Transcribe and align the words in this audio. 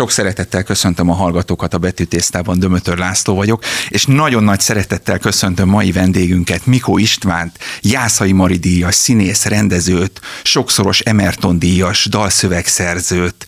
Sok 0.00 0.10
szeretettel 0.10 0.62
köszöntöm 0.62 1.10
a 1.10 1.14
hallgatókat 1.14 1.74
a 1.74 1.78
Betűtésztában, 1.78 2.58
Dömötör 2.58 2.98
László 2.98 3.34
vagyok, 3.34 3.64
és 3.88 4.04
nagyon 4.04 4.44
nagy 4.44 4.60
szeretettel 4.60 5.18
köszöntöm 5.18 5.68
mai 5.68 5.92
vendégünket, 5.92 6.66
Mikó 6.66 6.98
Istvánt, 6.98 7.58
Jászai 7.80 8.32
Mari 8.32 8.56
díjas, 8.56 8.94
színész, 8.94 9.44
rendezőt, 9.44 10.20
sokszoros 10.42 11.00
Emerton 11.00 11.58
díjas, 11.58 12.04
dalszövegszerzőt, 12.04 13.46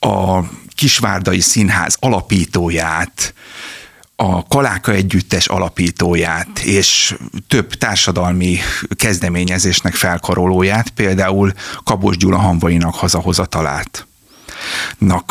a 0.00 0.40
Kisvárdai 0.74 1.40
Színház 1.40 1.96
alapítóját, 2.00 3.34
a 4.16 4.46
Kaláka 4.46 4.92
Együttes 4.92 5.46
alapítóját 5.46 6.58
és 6.58 7.16
több 7.48 7.74
társadalmi 7.74 8.58
kezdeményezésnek 8.96 9.94
felkarolóját, 9.94 10.90
például 10.90 11.52
Kabos 11.84 12.16
Gyula 12.16 12.38
Hanvainak 12.38 12.94
hazahozatalát 12.94 14.04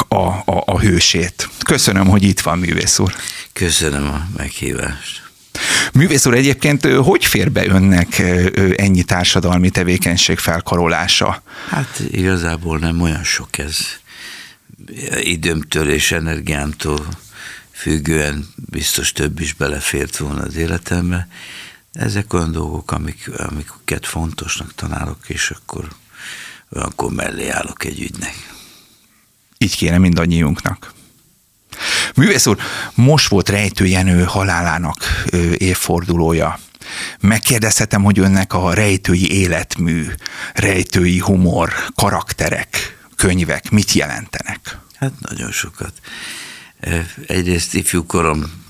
a, 0.07 0.15
a, 0.15 0.43
a 0.65 0.79
hősét. 0.79 1.49
Köszönöm, 1.63 2.07
hogy 2.07 2.23
itt 2.23 2.39
van, 2.39 2.59
művész 2.59 2.99
úr. 2.99 3.15
Köszönöm 3.53 4.07
a 4.07 4.27
meghívást. 4.37 5.29
Művész 5.93 6.25
úr, 6.25 6.33
egyébként 6.33 6.85
hogy 6.85 7.25
fér 7.25 7.51
be 7.51 7.65
önnek 7.65 8.19
ennyi 8.75 9.03
társadalmi 9.03 9.69
tevékenység 9.69 10.37
felkarolása? 10.37 11.41
Hát 11.69 12.01
igazából 12.11 12.77
nem 12.77 13.01
olyan 13.01 13.23
sok 13.23 13.57
ez. 13.57 13.77
Időmtől 15.21 15.89
és 15.89 16.11
energiámtól 16.11 17.07
függően 17.71 18.47
biztos 18.55 19.11
több 19.11 19.39
is 19.39 19.53
belefért 19.53 20.17
volna 20.17 20.41
az 20.41 20.55
életembe. 20.55 21.27
Ezek 21.93 22.33
olyan 22.33 22.51
dolgok, 22.51 22.91
amik, 22.91 23.29
amiket 23.37 24.05
fontosnak 24.05 24.75
találok, 24.75 25.17
és 25.27 25.49
akkor 25.49 25.87
olyankor 26.69 27.11
mellé 27.11 27.49
állok 27.49 27.85
egy 27.85 28.01
ügynek. 28.01 28.35
Így 29.61 29.75
kéne 29.75 29.97
mindannyiunknak. 29.97 30.93
Művész 32.15 32.45
úr, 32.45 32.57
most 32.95 33.27
volt 33.27 33.49
Rejtő 33.49 33.85
Jenő 33.85 34.23
halálának 34.23 35.25
évfordulója. 35.57 36.59
Megkérdezhetem, 37.19 38.03
hogy 38.03 38.19
önnek 38.19 38.53
a 38.53 38.73
rejtői 38.73 39.31
életmű, 39.31 40.05
rejtői 40.53 41.19
humor, 41.19 41.73
karakterek, 41.95 42.97
könyvek 43.15 43.69
mit 43.69 43.91
jelentenek? 43.91 44.77
Hát 44.95 45.11
nagyon 45.19 45.51
sokat. 45.51 45.93
Egyrészt 47.27 47.73
ifjúkorom 47.73 48.63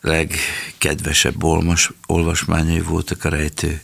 legkedvesebb 0.00 1.44
olvas, 1.44 1.90
olvasmányai 2.06 2.80
voltak 2.80 3.24
a 3.24 3.28
rejtő 3.28 3.82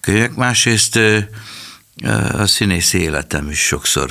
könyvek, 0.00 0.34
másrészt 0.34 0.98
a 2.32 2.46
színész 2.46 2.92
életem 2.92 3.50
is 3.50 3.58
sokszor 3.58 4.10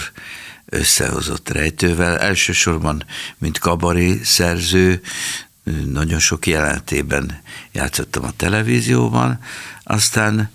összehozott 0.65 1.49
rejtővel, 1.49 2.19
elsősorban, 2.19 3.05
mint 3.37 3.59
kabari 3.59 4.19
szerző, 4.23 5.01
nagyon 5.85 6.19
sok 6.19 6.47
jelentében 6.47 7.41
játszottam 7.71 8.23
a 8.23 8.31
televízióban, 8.35 9.39
aztán 9.83 10.51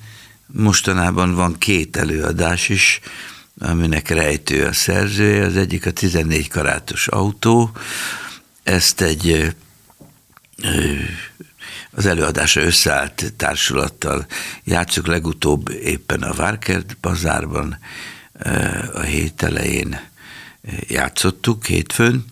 mostanában 0.47 1.34
van 1.34 1.59
két 1.59 1.97
előadás 1.97 2.69
is, 2.69 3.00
aminek 3.59 4.09
rejtő 4.09 4.67
a 4.67 4.73
szerzője, 4.73 5.45
az 5.45 5.56
egyik 5.56 5.87
a 5.87 5.91
14 5.91 6.48
karátos 6.48 7.09
autó, 7.09 7.70
ezt 8.62 9.00
egy 9.00 9.55
az 11.91 12.06
előadásra 12.06 12.62
összeállt 12.62 13.33
társulattal 13.37 14.27
játszok 14.65 15.06
legutóbb 15.06 15.69
éppen 15.70 16.22
a 16.22 16.33
Várkert 16.33 16.97
bazárban, 17.00 17.78
a 18.94 19.00
hét 19.00 19.42
elején 19.42 20.00
játszottuk 20.89 21.67
hétfőn, 21.67 22.25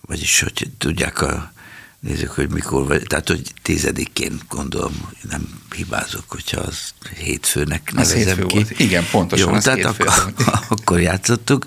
vagyis 0.00 0.40
hogy 0.40 0.70
tudják 0.78 1.20
a 1.20 1.52
nézzük, 2.00 2.30
hogy 2.30 2.50
mikor 2.50 2.86
vagy, 2.86 3.02
tehát 3.02 3.28
hogy 3.28 3.52
tizedikén 3.62 4.40
gondolom, 4.48 5.10
nem 5.30 5.62
hibázok, 5.74 6.24
hogyha 6.28 6.60
az 6.60 6.94
hétfőnek 7.16 7.92
nevezem 7.92 8.18
az 8.18 8.26
hétfő 8.26 8.46
ki. 8.46 8.54
Volt. 8.54 8.78
Igen, 8.80 9.04
pontosan 9.10 9.48
Jó, 9.48 9.54
az 9.54 9.64
tehát 9.64 9.84
akkor, 9.84 10.32
akkor 10.68 11.00
játszottuk, 11.00 11.66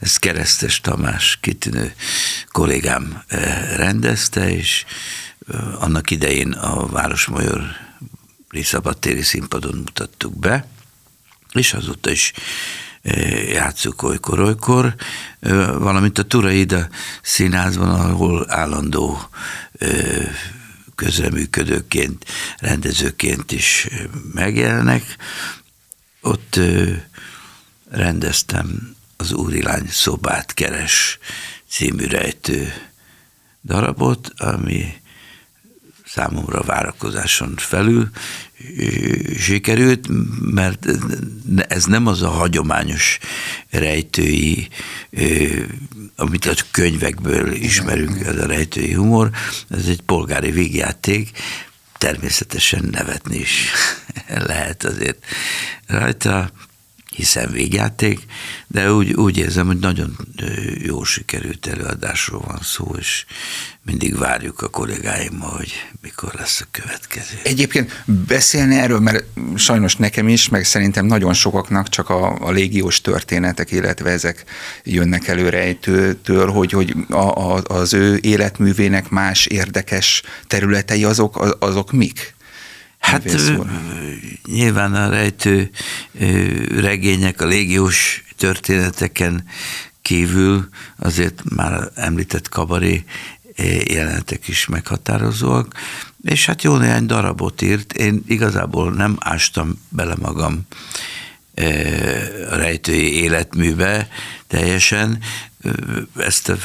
ezt 0.00 0.18
Keresztes 0.18 0.80
Tamás 0.80 1.38
kitűnő 1.40 1.94
kollégám 2.48 3.22
rendezte, 3.76 4.50
és 4.50 4.84
annak 5.78 6.10
idején 6.10 6.52
a 6.52 6.86
Városmajor 6.86 7.62
Szabadtéri 8.62 9.22
színpadon 9.22 9.74
mutattuk 9.74 10.38
be, 10.38 10.68
és 11.52 11.72
azóta 11.72 12.10
is 12.10 12.32
játszuk 13.48 14.02
olykor-olykor, 14.02 14.94
valamint 15.78 16.18
a 16.18 16.24
Turaida 16.24 16.88
színházban, 17.22 18.00
ahol 18.00 18.46
állandó 18.48 19.28
közreműködőként, 20.94 22.24
rendezőként 22.58 23.52
is 23.52 23.88
megjelennek. 24.32 25.16
Ott 26.20 26.60
rendeztem 27.90 28.96
az 29.16 29.32
Úrilány 29.32 29.86
szobát 29.90 30.54
keres 30.54 31.18
című 31.68 32.06
rejtő 32.06 32.72
darabot, 33.64 34.32
ami 34.36 34.92
számomra 36.16 36.62
várakozáson 36.62 37.54
felül 37.56 38.10
sikerült, 39.38 40.08
mert 40.40 40.86
ez 41.68 41.84
nem 41.84 42.06
az 42.06 42.22
a 42.22 42.28
hagyományos 42.28 43.18
rejtői, 43.70 44.68
amit 46.16 46.46
a 46.46 46.54
könyvekből 46.70 47.52
ismerünk, 47.52 48.20
ez 48.20 48.38
a 48.38 48.46
rejtői 48.46 48.92
humor, 48.92 49.30
ez 49.70 49.86
egy 49.86 50.00
polgári 50.00 50.50
végjáték, 50.50 51.30
természetesen 51.98 52.88
nevetni 52.90 53.36
is 53.36 53.70
lehet 54.48 54.84
azért 54.84 55.24
rajta, 55.86 56.50
hiszen 57.16 57.50
végjáték, 57.50 58.20
de 58.66 58.92
úgy, 58.92 59.12
úgy 59.12 59.36
érzem, 59.36 59.66
hogy 59.66 59.78
nagyon 59.78 60.16
jó 60.82 61.04
sikerült 61.04 61.66
előadásról 61.66 62.42
van 62.46 62.60
szó, 62.62 62.94
és 62.98 63.24
mindig 63.84 64.18
várjuk 64.18 64.62
a 64.62 64.68
kollégáimmal, 64.68 65.56
hogy 65.56 65.72
mikor 66.02 66.34
lesz 66.34 66.60
a 66.60 66.66
következő. 66.70 67.38
Egyébként 67.42 68.02
beszélni 68.26 68.76
erről, 68.76 69.00
mert 69.00 69.24
sajnos 69.56 69.96
nekem 69.96 70.28
is, 70.28 70.48
meg 70.48 70.64
szerintem 70.64 71.06
nagyon 71.06 71.34
sokaknak 71.34 71.88
csak 71.88 72.08
a, 72.08 72.36
a 72.40 72.50
légiós 72.50 73.00
történetek, 73.00 73.70
illetve 73.70 74.10
ezek 74.10 74.44
jönnek 74.84 75.28
elő 75.28 75.48
rejtőtől, 75.48 76.50
hogy, 76.50 76.70
hogy 76.70 76.94
a, 77.08 77.54
a, 77.54 77.62
az 77.66 77.92
ő 77.94 78.18
életművének 78.22 79.08
más 79.08 79.46
érdekes 79.46 80.22
területei 80.46 81.04
azok, 81.04 81.56
azok 81.60 81.92
mik? 81.92 82.35
Hát 83.06 83.36
nyilván 84.46 84.94
a 84.94 85.08
rejtő 85.08 85.70
regények, 86.78 87.40
a 87.40 87.46
légiós 87.46 88.24
történeteken 88.36 89.44
kívül 90.02 90.68
azért 90.96 91.42
már 91.54 91.90
említett 91.94 92.48
kabaré 92.48 93.04
jelenetek 93.84 94.48
is 94.48 94.66
meghatározóak, 94.66 95.74
és 96.22 96.46
hát 96.46 96.62
jó 96.62 96.76
néhány 96.76 97.06
darabot 97.06 97.62
írt. 97.62 97.92
Én 97.92 98.22
igazából 98.26 98.92
nem 98.92 99.16
ástam 99.20 99.82
bele 99.88 100.14
magam 100.18 100.66
a 102.50 102.54
rejtői 102.54 103.12
életműbe 103.12 104.08
teljesen. 104.46 105.18
Ezt 106.16 106.48
a 106.48 106.56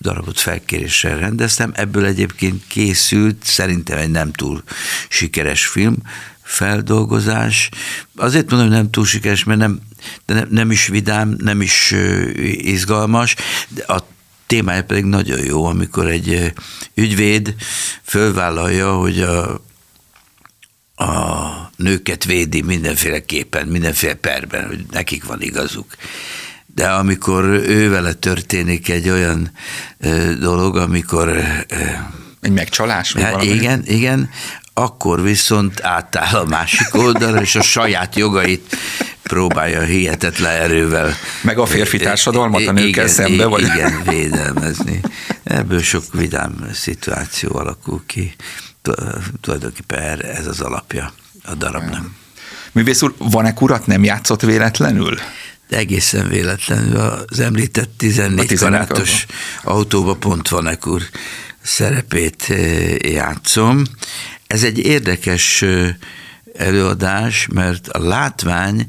darabot 0.00 0.40
felkéréssel 0.40 1.18
rendeztem, 1.18 1.72
ebből 1.74 2.04
egyébként 2.04 2.62
készült 2.66 3.44
szerintem 3.44 3.98
egy 3.98 4.10
nem 4.10 4.32
túl 4.32 4.62
sikeres 5.08 5.66
film, 5.66 5.96
feldolgozás. 6.42 7.68
Azért 8.16 8.50
mondom, 8.50 8.68
hogy 8.68 8.76
nem 8.76 8.90
túl 8.90 9.04
sikeres, 9.04 9.44
mert 9.44 9.58
nem, 9.58 9.80
de 10.26 10.34
nem, 10.34 10.48
nem 10.50 10.70
is 10.70 10.86
vidám, 10.86 11.34
nem 11.38 11.60
is 11.60 11.94
izgalmas, 12.52 13.34
de 13.68 13.82
a 13.82 14.06
témája 14.46 14.84
pedig 14.84 15.04
nagyon 15.04 15.44
jó, 15.44 15.64
amikor 15.64 16.06
egy 16.06 16.52
ügyvéd 16.94 17.54
fölvállalja, 18.02 18.94
hogy 18.94 19.20
a, 19.20 19.60
a 20.96 21.70
nőket 21.76 22.24
védi 22.24 22.62
mindenféleképpen, 22.62 23.66
mindenféle 23.66 24.14
perben, 24.14 24.66
hogy 24.66 24.84
nekik 24.90 25.24
van 25.24 25.42
igazuk 25.42 25.86
de 26.78 26.88
amikor 26.88 27.44
ő 27.44 27.90
vele 27.90 28.12
történik 28.12 28.88
egy 28.88 29.08
olyan 29.08 29.50
dolog, 30.40 30.76
amikor... 30.76 31.36
Egy 32.40 32.52
megcsalás? 32.52 33.12
Vagy 33.12 33.22
hát 33.22 33.42
igen, 33.42 33.82
igen, 33.86 34.30
akkor 34.74 35.22
viszont 35.22 35.82
átáll 35.82 36.34
a 36.34 36.44
másik 36.44 36.94
oldalra, 36.94 37.40
és 37.40 37.54
a 37.54 37.62
saját 37.62 38.16
jogait 38.16 38.76
próbálja 39.22 39.80
hihetetlen 39.80 40.60
erővel. 40.60 41.14
Meg 41.42 41.58
a 41.58 41.66
férfi 41.66 41.98
társadalmat 41.98 42.66
a 42.66 42.72
nőkkel 42.72 42.86
igen, 42.86 43.08
szembe? 43.08 43.46
Vagy? 43.46 43.62
Igen, 43.62 44.02
védelmezni. 44.04 45.00
Ebből 45.44 45.82
sok 45.82 46.04
vidám 46.12 46.70
szituáció 46.72 47.56
alakul 47.56 48.02
ki. 48.06 48.34
Tulajdonképpen 49.40 50.22
ez 50.22 50.46
az 50.46 50.60
alapja 50.60 51.12
a 51.44 51.54
darabnak. 51.54 52.06
Művész 52.72 53.02
úr, 53.02 53.14
van-e 53.18 53.54
kurat 53.54 53.86
nem 53.86 54.04
játszott 54.04 54.42
véletlenül? 54.42 55.18
Egészen 55.68 56.28
véletlenül 56.28 56.96
az 56.96 57.40
említett 57.40 57.90
14, 57.96 58.46
14 58.46 58.58
karátos 58.58 59.26
autóba 59.62 60.14
pont 60.14 60.48
Vanek 60.48 60.86
úr 60.86 61.02
szerepét 61.62 62.52
játszom. 62.98 63.82
Ez 64.46 64.62
egy 64.62 64.78
érdekes 64.78 65.64
előadás, 66.54 67.46
mert 67.52 67.88
a 67.88 67.98
látvány, 67.98 68.86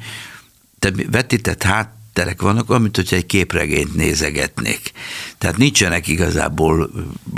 te 0.80 0.92
vetített 1.12 1.64
hát 1.64 1.90
terek 2.14 2.42
vannak, 2.42 2.70
amit 2.70 2.96
hogyha 2.96 3.16
egy 3.16 3.26
képregényt 3.26 3.96
nézegetnék. 3.96 4.92
Tehát 5.38 5.58
nincsenek 5.58 6.08
igazából 6.08 6.92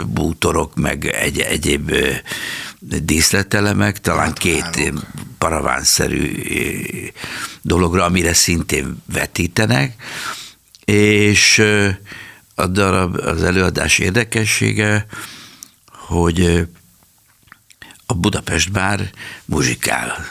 bútorok, 0.08 0.76
meg 0.76 1.06
egy, 1.06 1.40
egyéb 1.40 1.92
díszletelemek, 2.80 4.00
talán 4.00 4.34
két 4.34 4.70
paravánszerű 5.42 6.32
dologra, 7.62 8.04
amire 8.04 8.34
szintén 8.34 9.04
vetítenek, 9.06 10.04
és 10.86 11.64
a 12.56 12.68
darab, 12.68 13.18
az 13.18 13.44
előadás 13.44 14.00
érdekessége, 14.00 15.06
hogy 15.88 16.68
a 18.06 18.14
Budapest 18.14 18.72
bár 18.72 19.12
muzsikál. 19.46 20.26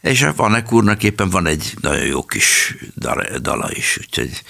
És 0.00 0.22
a 0.22 0.34
Vanek 0.34 0.72
úrnak 0.72 1.02
éppen 1.02 1.30
van 1.30 1.46
egy 1.46 1.74
nagyon 1.80 2.06
jó 2.06 2.24
kis 2.24 2.76
dala 3.40 3.70
is, 3.72 3.98
úgyhogy 4.00 4.42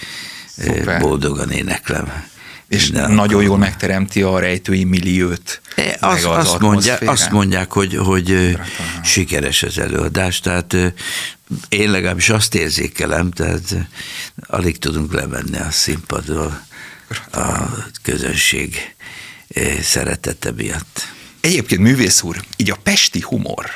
Szuper. 0.46 1.00
boldogan 1.00 1.50
éneklem. 1.50 2.24
És 2.68 2.90
nagyon 2.90 3.42
jól 3.42 3.58
megteremti 3.58 4.22
a 4.22 4.38
rejtői 4.38 4.84
milliót. 4.84 5.60
E, 5.74 5.96
az, 6.00 6.24
az 6.24 6.24
azt, 6.24 6.58
mondja, 6.58 6.94
azt 6.94 7.30
mondják, 7.30 7.72
hogy, 7.72 7.96
hogy 7.96 8.58
sikeres 9.04 9.62
az 9.62 9.78
előadás, 9.78 10.40
tehát 10.40 10.76
én 11.68 11.90
legalábbis 11.90 12.28
azt 12.28 12.54
érzékelem, 12.54 13.30
tehát 13.30 13.74
alig 14.46 14.78
tudunk 14.78 15.12
lemenni 15.12 15.58
a 15.58 15.70
színpadról 15.70 16.66
a 17.32 17.46
közönség 18.02 18.94
szeretete 19.82 20.52
miatt. 20.52 21.08
Egyébként 21.40 21.80
művész 21.80 22.22
úr, 22.22 22.44
így 22.56 22.70
a 22.70 22.76
pesti 22.82 23.20
humor, 23.20 23.66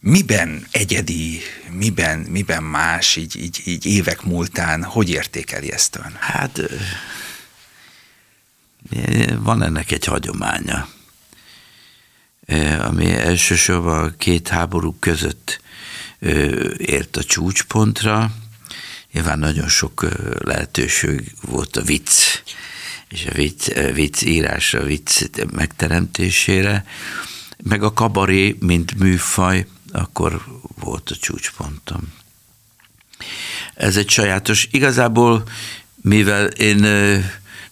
miben 0.00 0.66
egyedi, 0.70 1.40
miben, 1.70 2.18
miben 2.18 2.62
más, 2.62 3.16
így, 3.16 3.36
így, 3.36 3.62
így 3.64 3.86
évek 3.86 4.22
múltán, 4.22 4.84
hogy 4.84 5.10
értékeli 5.10 5.72
ezt 5.72 5.96
ön? 5.96 6.16
Hát 6.20 6.60
van 9.38 9.62
ennek 9.62 9.90
egy 9.90 10.04
hagyománya, 10.04 10.88
ami 12.78 13.10
elsősorban 13.10 14.04
a 14.04 14.16
két 14.16 14.48
háború 14.48 14.96
között 14.98 15.60
ért 16.76 17.16
a 17.16 17.24
csúcspontra. 17.24 18.30
Nyilván 19.12 19.38
nagyon 19.38 19.68
sok 19.68 20.06
lehetőség 20.38 21.34
volt 21.40 21.76
a 21.76 21.82
vicc, 21.82 22.42
és 23.08 23.26
a 23.26 23.32
vicc, 23.32 23.72
vicc 23.92 24.22
írásra, 24.22 24.82
vicc 24.82 25.24
megteremtésére, 25.50 26.84
meg 27.64 27.82
a 27.82 27.92
kabaré, 27.92 28.56
mint 28.60 28.98
műfaj, 28.98 29.66
akkor 29.92 30.44
volt 30.80 31.10
a 31.10 31.16
csúcspontom. 31.16 32.12
Ez 33.74 33.96
egy 33.96 34.10
sajátos, 34.10 34.68
igazából, 34.70 35.42
mivel 35.94 36.46
én 36.46 36.78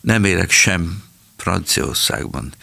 nem 0.00 0.24
élek 0.24 0.50
sem 0.50 1.03
Franciaországban, 1.44 2.54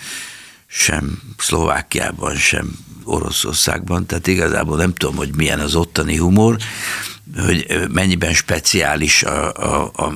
sem 0.67 1.21
Szlovákiában, 1.37 2.35
sem 2.35 2.71
Oroszországban, 3.03 4.05
tehát 4.05 4.27
igazából 4.27 4.77
nem 4.77 4.93
tudom, 4.93 5.15
hogy 5.15 5.35
milyen 5.35 5.59
az 5.59 5.75
ottani 5.75 6.17
humor, 6.17 6.57
hogy 7.37 7.87
mennyiben 7.91 8.33
speciális 8.33 9.23
a, 9.23 9.53
a, 9.53 9.91
a 10.05 10.13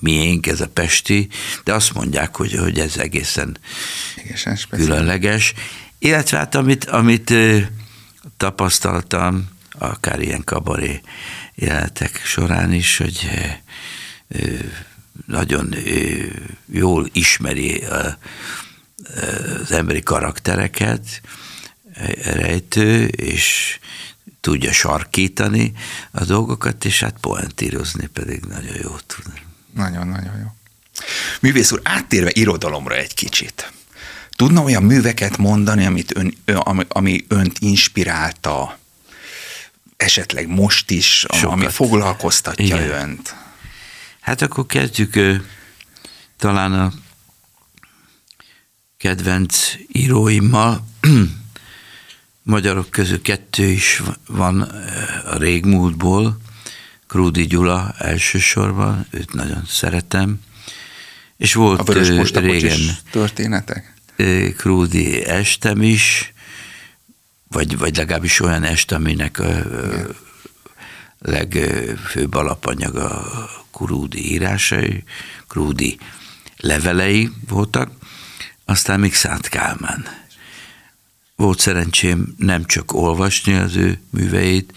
miénk, 0.00 0.46
ez 0.46 0.60
a 0.60 0.68
pesti, 0.68 1.28
de 1.64 1.74
azt 1.74 1.94
mondják, 1.94 2.36
hogy, 2.36 2.54
hogy 2.54 2.78
ez 2.78 2.96
egészen, 2.96 3.58
egészen 4.16 4.58
különleges. 4.70 5.54
Illetve 5.98 6.38
hát 6.38 6.54
amit, 6.54 6.84
amit 6.84 7.34
tapasztaltam, 8.36 9.48
akár 9.78 10.20
ilyen 10.20 10.44
kabaré 10.44 11.00
jelenetek 11.54 12.20
során 12.24 12.72
is, 12.72 12.96
hogy 12.96 13.28
nagyon 15.24 15.74
jól 16.66 17.08
ismeri 17.12 17.84
az 19.62 19.72
emberi 19.72 20.02
karaktereket, 20.02 21.20
rejtő, 22.22 23.04
és 23.06 23.78
tudja 24.40 24.72
sarkítani 24.72 25.72
a 26.10 26.24
dolgokat, 26.24 26.84
és 26.84 27.00
hát 27.00 27.16
poentírozni 27.20 28.06
pedig 28.06 28.40
nagyon 28.40 28.76
jó 28.82 28.96
tud. 29.06 29.24
Nagyon-nagyon 29.74 30.38
jó. 30.38 30.54
Művész 31.40 31.72
úr, 31.72 31.80
áttérve 31.84 32.30
irodalomra 32.32 32.94
egy 32.94 33.14
kicsit. 33.14 33.72
Tudna 34.30 34.62
olyan 34.62 34.82
műveket 34.82 35.36
mondani, 35.36 35.86
amit 35.86 36.16
ön, 36.16 36.34
ami, 36.44 36.84
ami 36.88 37.24
önt 37.28 37.58
inspirálta, 37.58 38.78
esetleg 39.96 40.48
most 40.48 40.90
is, 40.90 41.06
Sokat. 41.06 41.44
ami 41.44 41.68
foglalkoztatja 41.68 42.64
Igen. 42.64 42.90
önt? 42.90 43.34
Hát 44.24 44.42
akkor 44.42 44.66
kezdjük 44.66 45.42
talán 46.38 46.72
a 46.72 46.92
kedvenc 48.96 49.72
íróimmal. 49.92 50.86
Magyarok 52.42 52.90
közül 52.90 53.22
kettő 53.22 53.64
is 53.64 54.02
van 54.26 54.60
a 55.24 55.36
régmúltból. 55.36 56.40
Krúdi 57.06 57.46
Gyula 57.46 57.94
elsősorban, 57.98 59.06
őt 59.10 59.32
nagyon 59.32 59.64
szeretem. 59.66 60.40
És 61.36 61.54
volt 61.54 61.88
a 61.88 61.92
régen 62.40 62.96
történetek? 63.10 63.94
Krúdi 64.56 65.24
estem 65.24 65.82
is, 65.82 66.32
vagy, 67.48 67.78
vagy 67.78 67.96
legalábbis 67.96 68.40
olyan 68.40 68.62
est, 68.62 68.92
aminek 68.92 69.38
a 69.38 69.48
Igen. 69.48 70.16
Legfőbb 71.24 72.34
alapanyaga 72.34 73.08
a 73.20 73.66
írásai, 74.14 75.04
Krúdi 75.48 75.98
levelei 76.56 77.30
voltak, 77.48 77.90
aztán 78.64 79.00
még 79.00 79.14
Szánt 79.14 79.48
Kálmán. 79.48 80.06
Volt 81.36 81.58
szerencsém 81.58 82.34
nem 82.38 82.64
csak 82.64 82.92
olvasni 82.92 83.54
az 83.54 83.76
ő 83.76 84.00
műveit, 84.10 84.72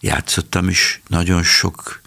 játszottam 0.00 0.68
is 0.68 1.00
nagyon 1.06 1.42
sok 1.42 2.00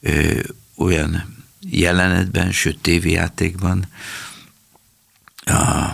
ö, 0.00 0.40
olyan 0.76 1.36
jelenetben, 1.60 2.52
sőt 2.52 2.78
tévéjátékban. 2.78 3.84
A 5.44 5.90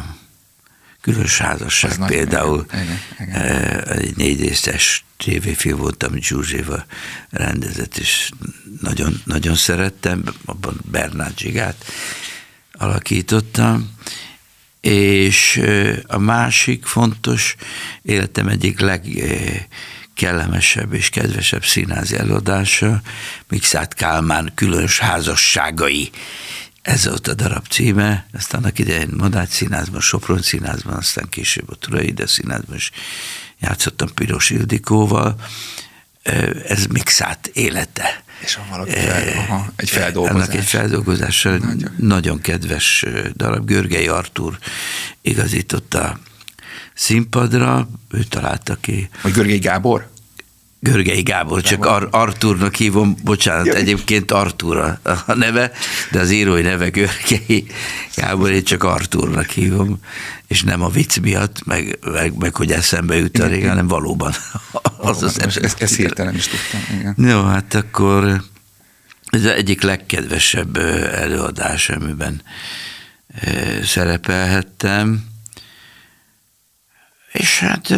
különös 1.00 1.38
házasság 1.38 1.90
Ez 1.90 2.06
például 2.06 2.66
igen, 2.72 2.98
igen, 3.20 3.28
igen. 3.28 3.88
egy 3.88 4.16
négy 4.16 4.40
részes 4.40 5.04
tévéfilm 5.16 5.78
volt, 5.78 6.02
amit 6.02 6.22
Zsuzséva 6.22 6.84
rendezett, 7.30 7.96
és 7.96 8.30
nagyon, 8.80 9.20
nagyon 9.24 9.54
szerettem, 9.54 10.22
abban 10.44 10.80
Bernát 10.90 11.38
Zsigát 11.38 11.84
alakítottam, 12.72 13.96
és 14.80 15.60
a 16.06 16.18
másik 16.18 16.84
fontos 16.84 17.56
életem 18.02 18.48
egyik 18.48 18.80
legkellemesebb 18.80 20.92
és 20.92 21.08
kedvesebb 21.08 21.64
színházi 21.64 22.16
előadása, 22.16 23.00
Mixát 23.48 23.94
Kálmán 23.94 24.52
különös 24.54 24.98
házasságai. 24.98 26.10
Ez 26.88 27.06
volt 27.06 27.28
a 27.28 27.34
darab 27.34 27.66
címe, 27.66 28.26
ezt 28.32 28.54
annak 28.54 28.78
idején 28.78 29.08
Madács 29.16 29.48
színházban, 29.48 30.00
Sopron 30.00 30.42
színházban, 30.42 30.94
aztán 30.94 31.28
később 31.28 31.70
a 31.70 31.74
Turaide 31.74 32.26
színházban 32.26 32.76
is 32.76 32.90
játszottam 33.58 34.14
Piros 34.14 34.50
Ildikóval. 34.50 35.36
Ez 36.66 36.86
Mixát 36.86 37.46
élete 37.46 38.22
és 38.40 38.54
van 38.54 38.68
valaki 38.68 38.90
fel, 38.90 39.28
aha, 39.36 39.72
egy 39.76 39.90
feldolgozás. 39.90 40.46
Ennek 40.46 40.60
egy 40.60 40.64
feldolgozása 40.64 41.50
nagyon. 41.50 41.94
nagyon 41.98 42.40
kedves 42.40 43.04
darab. 43.34 43.66
Görgei 43.66 44.08
Artur 44.08 44.58
igazította 45.20 46.18
színpadra, 46.94 47.88
ő 48.10 48.22
találta 48.22 48.76
ki. 48.80 49.08
Vagy 49.22 49.32
Görgei 49.32 49.58
Gábor? 49.58 50.10
Görgei 50.80 51.22
Gábor, 51.22 51.62
csak 51.62 51.84
Ar- 51.84 52.14
Arturnak 52.14 52.74
hívom, 52.74 53.16
bocsánat, 53.24 53.66
Jaj. 53.66 53.76
egyébként 53.76 54.30
Artur 54.30 54.98
a 55.02 55.34
neve, 55.34 55.72
de 56.10 56.20
az 56.20 56.30
írói 56.30 56.62
neve 56.62 56.88
Görgei 56.88 57.66
Gábor, 58.14 58.50
én 58.50 58.64
csak 58.64 58.84
Arturnak 58.84 59.50
hívom, 59.50 59.98
és 60.46 60.62
nem 60.62 60.82
a 60.82 60.88
vicc 60.88 61.18
miatt, 61.18 61.64
meg, 61.64 61.98
meg, 62.04 62.38
meg 62.38 62.54
hogy 62.54 62.72
eszembe 62.72 63.16
jut 63.16 63.38
a 63.38 63.46
régen, 63.46 63.68
hanem 63.68 63.86
valóban. 63.86 64.32
Az 64.96 65.22
az 65.22 65.40
ezt, 65.40 65.56
ezt, 65.56 65.82
ezt 65.82 65.94
hirtelen 65.94 66.34
is 66.34 66.46
tudtam, 66.46 66.98
igen. 66.98 67.14
Jó, 67.30 67.42
hát 67.42 67.74
akkor 67.74 68.42
ez 69.26 69.44
az 69.44 69.50
egyik 69.50 69.82
legkedvesebb 69.82 70.76
előadás, 71.12 71.88
amiben 71.88 72.42
szerepelhettem, 73.84 75.24
és 77.32 77.58
hát 77.58 77.94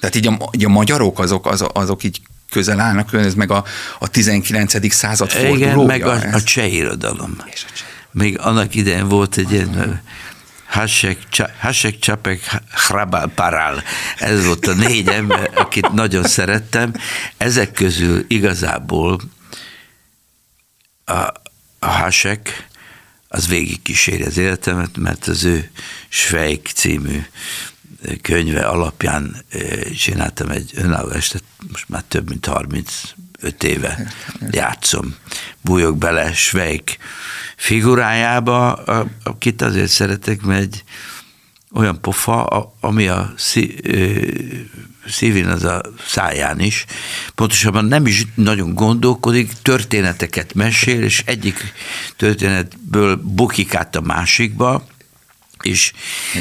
tehát 0.00 0.14
így 0.14 0.26
a, 0.26 0.38
így 0.50 0.64
a 0.64 0.68
magyarok 0.68 1.18
azok, 1.18 1.46
azok, 1.46 1.70
azok 1.78 2.02
így 2.02 2.20
közel 2.50 2.80
állnak, 2.80 3.12
ez 3.12 3.34
meg 3.34 3.50
a, 3.50 3.64
a 3.98 4.08
19. 4.08 4.92
század 4.94 5.30
fordulója. 5.30 5.66
Igen, 5.66 5.78
meg 5.78 6.06
a, 6.06 6.20
a 6.32 6.42
cseh 6.42 6.72
irodalom. 6.72 7.36
És 7.52 7.64
a 7.68 7.72
cseh. 7.72 7.86
Még 8.12 8.38
annak 8.38 8.74
idején 8.74 9.08
volt 9.08 9.36
egy 9.36 9.52
ilyen 9.52 10.02
Hasek 11.60 11.98
Csapek 11.98 12.60
Hrabal 12.70 13.28
Parál. 13.34 13.82
Ez 14.18 14.46
volt 14.46 14.66
a 14.66 14.74
négy 14.74 15.08
ember, 15.08 15.50
akit 15.54 15.92
nagyon 15.92 16.24
szerettem. 16.24 16.92
Ezek 17.36 17.72
közül 17.72 18.24
igazából 18.28 19.20
a, 21.04 21.12
a 21.78 21.86
Hasek 21.86 22.68
az 23.28 23.48
végig 23.48 23.82
kíséri 23.82 24.22
az 24.22 24.36
életemet, 24.36 24.96
mert 24.96 25.26
az 25.26 25.44
ő 25.44 25.70
Svejk 26.08 26.66
című 26.74 27.22
könyve 28.22 28.60
alapján 28.60 29.44
csináltam 29.96 30.48
egy 30.48 30.70
önálló 30.74 31.08
estet, 31.08 31.42
most 31.72 31.88
már 31.88 32.02
több 32.08 32.28
mint 32.28 32.46
35 32.46 33.64
éve 33.64 34.12
játszom. 34.50 35.14
Bújok 35.60 35.98
bele 35.98 36.32
Svejk 36.32 36.96
figurájába, 37.56 38.72
akit 39.24 39.62
azért 39.62 39.90
szeretek, 39.90 40.42
mert 40.42 40.60
egy 40.60 40.84
olyan 41.72 42.00
pofa, 42.00 42.44
ami 42.80 43.08
a 43.08 43.32
szívén, 45.06 45.46
az 45.46 45.64
a 45.64 45.82
száján 46.06 46.60
is, 46.60 46.84
pontosabban 47.34 47.84
nem 47.84 48.06
is 48.06 48.26
nagyon 48.34 48.74
gondolkodik, 48.74 49.52
történeteket 49.62 50.54
mesél, 50.54 51.02
és 51.02 51.22
egyik 51.26 51.72
történetből 52.16 53.16
bukik 53.16 53.74
át 53.74 53.96
a 53.96 54.00
másikba, 54.00 54.86
és 55.62 55.92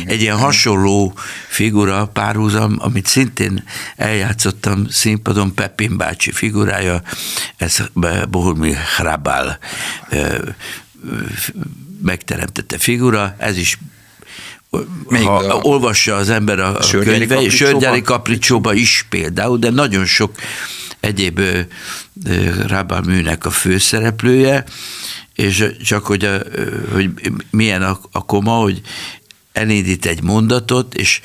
egy 0.06 0.22
ilyen 0.22 0.38
hasonló 0.38 1.14
figura, 1.48 2.08
párhuzam, 2.08 2.76
amit 2.78 3.06
szintén 3.06 3.64
eljátszottam 3.96 4.88
színpadon, 4.90 5.54
Pepin 5.54 5.98
bácsi 5.98 6.32
figurája, 6.32 7.02
ez 7.58 7.78
Bohumil 8.30 8.78
Hrabál 8.98 9.60
megteremtette 12.02 12.78
figura, 12.78 13.36
ez 13.38 13.58
is 13.58 13.78
még 15.08 15.24
ha 15.24 15.36
a, 15.36 15.60
olvassa 15.62 16.16
az 16.16 16.30
ember 16.30 16.60
a, 16.60 16.78
a 16.78 16.80
könyve, 16.90 17.50
Sörgyári 17.50 18.02
Kapricsóba 18.02 18.74
is 18.74 19.06
például, 19.10 19.58
de 19.58 19.70
nagyon 19.70 20.06
sok 20.06 20.36
egyéb 21.00 21.42
Rábál 22.68 23.02
műnek 23.02 23.46
a 23.46 23.50
főszereplője, 23.50 24.64
és 25.40 25.66
csak 25.84 26.06
hogy, 26.06 26.26
a, 26.26 26.42
hogy 26.92 27.10
milyen 27.50 27.84
a, 27.84 28.00
a 28.12 28.26
koma, 28.26 28.52
hogy 28.52 28.82
elindít 29.52 30.06
egy 30.06 30.22
mondatot, 30.22 30.94
és 30.94 31.22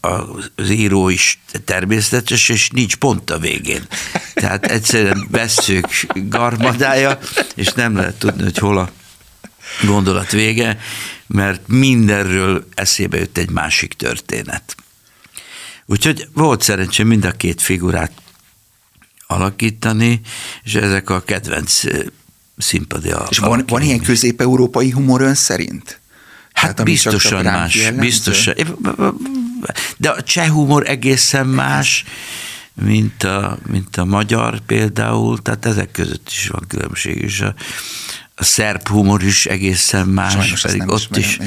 az 0.00 0.70
író 0.70 1.08
is 1.08 1.40
természetes, 1.64 2.48
és 2.48 2.70
nincs 2.70 2.96
pont 2.96 3.30
a 3.30 3.38
végén. 3.38 3.86
Tehát 4.34 4.66
egyszerűen 4.66 5.26
veszők 5.30 6.06
garmadája, 6.14 7.18
és 7.54 7.72
nem 7.72 7.96
lehet 7.96 8.18
tudni, 8.18 8.42
hogy 8.42 8.58
hol 8.58 8.78
a 8.78 8.90
gondolat 9.86 10.30
vége, 10.30 10.78
mert 11.26 11.68
mindenről 11.68 12.66
eszébe 12.74 13.18
jött 13.18 13.38
egy 13.38 13.50
másik 13.50 13.92
történet. 13.92 14.74
Úgyhogy 15.86 16.28
volt 16.32 16.62
szerencsém 16.62 17.06
mind 17.06 17.24
a 17.24 17.30
két 17.30 17.62
figurát 17.62 18.12
alakítani, 19.26 20.20
és 20.62 20.74
ezek 20.74 21.10
a 21.10 21.22
kedvenc 21.22 21.82
színpadi 22.62 23.12
És 23.28 23.38
van, 23.38 23.64
van 23.66 23.82
ilyen 23.82 24.00
közép-európai 24.00 24.90
humor 24.90 25.20
ön 25.20 25.34
szerint? 25.34 26.00
Hát 26.52 26.74
Tehát, 26.74 26.84
biztosan 26.84 27.44
más, 27.44 27.90
biztosan. 27.90 28.54
De 29.96 30.10
a 30.10 30.22
cseh 30.22 30.48
humor 30.48 30.88
egészen 30.88 31.46
más, 31.46 32.04
mint 32.74 33.22
a, 33.22 33.58
mint 33.68 33.96
a 33.96 34.04
magyar 34.04 34.60
például, 34.60 35.42
tehát 35.42 35.66
ezek 35.66 35.90
között 35.90 36.28
is 36.28 36.48
van 36.48 36.64
különbség, 36.68 37.22
és 37.22 37.40
a, 37.40 37.54
a 38.34 38.44
szerb 38.44 38.88
humor 38.88 39.22
is 39.22 39.46
egészen 39.46 40.08
más, 40.08 40.32
Sajnos 40.32 40.60
pedig 40.60 40.88
ott 40.88 41.16
is, 41.16 41.38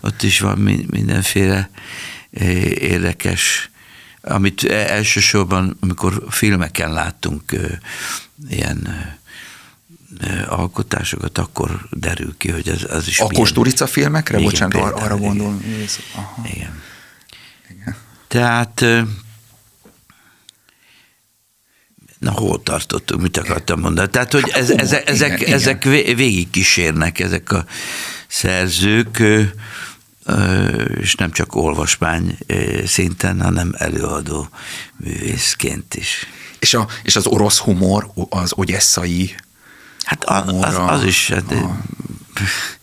ott 0.00 0.22
is 0.22 0.40
van 0.40 0.58
mindenféle 0.90 1.70
érdekes, 2.78 3.70
amit 4.22 4.64
elsősorban, 4.64 5.76
amikor 5.80 6.24
filmeken 6.28 6.92
láttunk 6.92 7.56
ilyen 8.48 8.88
alkotásokat, 10.48 11.38
akkor 11.38 11.86
derül 11.90 12.34
ki, 12.38 12.50
hogy 12.50 12.68
ez 12.68 12.84
az 12.88 13.06
is 13.06 13.20
A 13.20 13.26
Kosturica 13.26 13.86
filmekre? 13.86 14.38
Igen, 14.38 14.50
Bocsánat, 14.50 14.72
például, 14.72 14.94
arra 14.94 15.16
gondolom. 15.16 15.60
Igen. 15.64 15.88
igen. 16.44 16.82
igen. 17.70 17.96
Tehát 18.28 18.84
Na, 22.24 22.30
hol 22.30 22.62
tartottunk, 22.62 23.22
mit 23.22 23.36
akartam 23.36 23.80
mondani? 23.80 24.10
Tehát, 24.10 24.32
hogy 24.32 24.50
ez, 24.54 24.68
hát, 24.68 24.80
ezek, 24.80 25.08
ezek, 25.08 25.40
igen, 25.40 25.52
ezek 25.52 25.84
végig 25.84 26.50
kísérnek, 26.50 27.18
ezek 27.18 27.52
a 27.52 27.64
szerzők, 28.28 29.22
és 31.00 31.14
nem 31.14 31.30
csak 31.30 31.54
olvasmány 31.54 32.38
szinten, 32.86 33.40
hanem 33.40 33.74
előadó 33.78 34.48
művészként 34.96 35.94
is. 35.94 36.26
És, 36.58 36.74
a, 36.74 36.88
és 37.02 37.16
az 37.16 37.26
orosz 37.26 37.58
humor, 37.58 38.10
az 38.28 38.52
ogyesszai 38.54 39.34
Hát 40.04 40.24
a, 40.24 40.44
az, 40.44 40.74
az 41.00 41.04
is. 41.04 41.28
Hát, 41.28 41.52
a, 41.52 41.80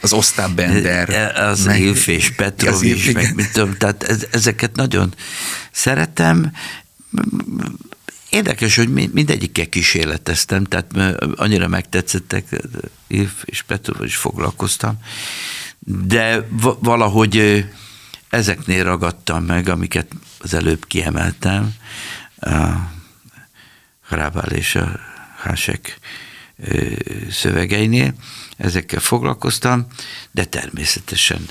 az 0.01 0.13
Ostap 0.13 0.51
Bender. 0.51 1.35
Az 1.35 1.65
meg, 1.65 1.79
Ilf 1.79 2.07
és 2.07 2.29
Petrovics, 2.29 3.13
meg 3.13 3.35
mit 3.35 3.51
tudom, 3.51 3.77
tehát 3.77 4.27
ezeket 4.31 4.75
nagyon 4.75 5.13
szeretem, 5.71 6.51
Érdekes, 8.29 8.75
hogy 8.75 8.89
mindegyikkel 8.89 9.69
kísérleteztem, 9.69 10.63
tehát 10.63 10.93
annyira 11.35 11.67
megtetszettek, 11.67 12.61
Iv 13.07 13.31
és 13.43 13.61
Petrova 13.61 14.05
is 14.05 14.15
foglalkoztam, 14.15 14.97
de 15.79 16.47
valahogy 16.79 17.65
ezeknél 18.29 18.83
ragadtam 18.83 19.43
meg, 19.43 19.69
amiket 19.69 20.11
az 20.39 20.53
előbb 20.53 20.85
kiemeltem, 20.87 21.73
a 22.39 22.67
Hrábál 24.07 24.51
és 24.51 24.75
a 24.75 24.99
Hásek 25.37 25.99
szövegeinél, 27.31 28.13
ezekkel 28.57 28.99
foglalkoztam, 28.99 29.87
de 30.31 30.43
természetesen 30.43 31.45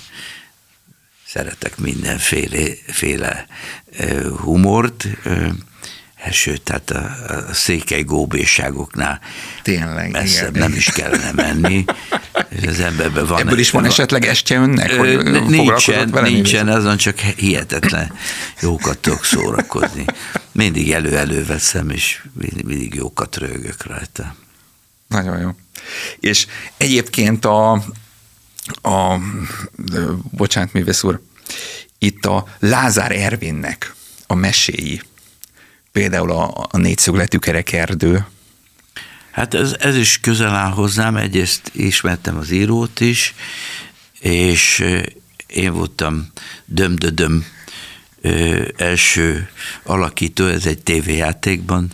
szeretek 1.26 1.78
mindenféle 1.78 2.68
féle 2.86 3.46
humort, 4.36 5.06
sőt, 6.30 6.62
tehát 6.62 6.90
a, 6.90 7.10
a 7.48 7.54
székely 7.54 8.02
góbéságoknál 8.02 9.20
Tényleg, 9.62 10.10
messzebb 10.10 10.56
igen. 10.56 10.68
nem 10.68 10.78
is 10.78 10.90
kellene 10.90 11.32
menni. 11.32 11.84
És 12.48 12.66
az 12.66 12.80
emberben 12.80 13.26
van 13.26 13.40
Ebből 13.40 13.58
is 13.58 13.70
van 13.70 13.84
esetleg 13.84 14.26
estje 14.26 14.58
önnek, 14.58 14.92
hogy 14.92 15.22
nincsen, 15.48 16.10
vele? 16.10 16.28
Nincsen, 16.28 16.68
azon 16.68 16.96
csak 16.96 17.18
hihetetlen 17.18 18.12
jókat 18.60 18.98
tudok 18.98 19.24
szórakozni. 19.24 20.04
Mindig 20.52 20.92
elő-elő 20.92 21.44
veszem, 21.44 21.90
és 21.90 22.22
mindig 22.64 22.94
jókat 22.94 23.36
rögök 23.36 23.86
rajta. 23.86 24.34
Nagyon 25.10 25.40
jó. 25.40 25.50
És 26.20 26.46
egyébként 26.76 27.44
a, 27.44 27.72
a 28.82 29.18
bocsánat, 30.30 30.72
művész 30.72 31.02
úr, 31.02 31.20
itt 31.98 32.26
a 32.26 32.46
Lázár 32.58 33.12
Ervinnek 33.12 33.94
a 34.26 34.34
meséi, 34.34 35.02
például 35.92 36.30
a, 36.30 36.66
a 36.70 36.76
négyszögletű 36.76 37.38
kerekerdő. 37.38 38.26
Hát 39.30 39.54
ez, 39.54 39.76
ez 39.78 39.96
is 39.96 40.20
közel 40.20 40.54
áll 40.54 40.70
hozzám, 40.70 41.16
egyrészt 41.16 41.70
ismertem 41.74 42.36
az 42.36 42.50
írót 42.50 43.00
is, 43.00 43.34
és 44.20 44.84
én 45.46 45.72
voltam 45.72 46.30
dömdödöm 46.64 47.46
első 48.76 49.48
alakító, 49.82 50.46
ez 50.46 50.66
egy 50.66 50.82
tévéjátékban 50.82 51.90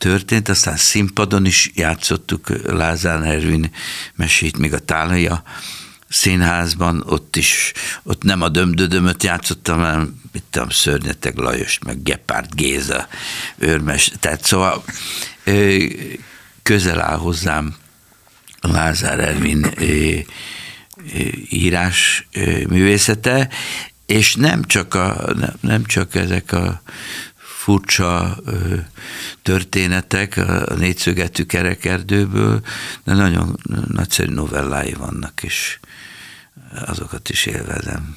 történt, 0.00 0.48
aztán 0.48 0.76
színpadon 0.76 1.46
is 1.46 1.70
játszottuk 1.74 2.48
Lázár 2.66 3.22
Ervin 3.22 3.70
mesét, 4.14 4.58
még 4.58 4.72
a 4.72 4.78
Tálaja 4.78 5.42
színházban, 6.08 7.02
ott 7.06 7.36
is, 7.36 7.72
ott 8.02 8.22
nem 8.22 8.42
a 8.42 8.48
dömdödömöt 8.48 9.22
játszottam, 9.22 9.78
hanem 9.78 10.20
mit 10.32 10.42
tudom, 10.50 10.68
Szörnyeteg 10.70 11.36
Lajos, 11.36 11.78
meg 11.78 12.02
Gepárt 12.02 12.54
Géza, 12.54 13.08
őrmes, 13.58 14.12
tehát 14.20 14.44
szóval 14.44 14.84
közel 16.62 17.00
áll 17.00 17.16
hozzám 17.16 17.74
Lázár 18.60 19.20
Ervin 19.20 19.66
írás 21.48 22.28
művészete, 22.68 23.48
és 24.06 24.34
nem 24.34 24.64
csak, 24.64 24.94
a, 24.94 25.32
nem, 25.38 25.54
nem 25.60 25.84
csak 25.84 26.14
ezek 26.14 26.52
a 26.52 26.82
furcsa 27.70 28.36
történetek 29.42 30.36
a 30.36 30.74
négyszögetű 30.74 31.42
kerekerdőből, 31.44 32.60
de 33.04 33.14
nagyon 33.14 33.58
nagyszerű 33.88 34.32
novellái 34.32 34.92
vannak, 34.92 35.42
és 35.42 35.78
azokat 36.86 37.28
is 37.28 37.46
élvezem. 37.46 38.16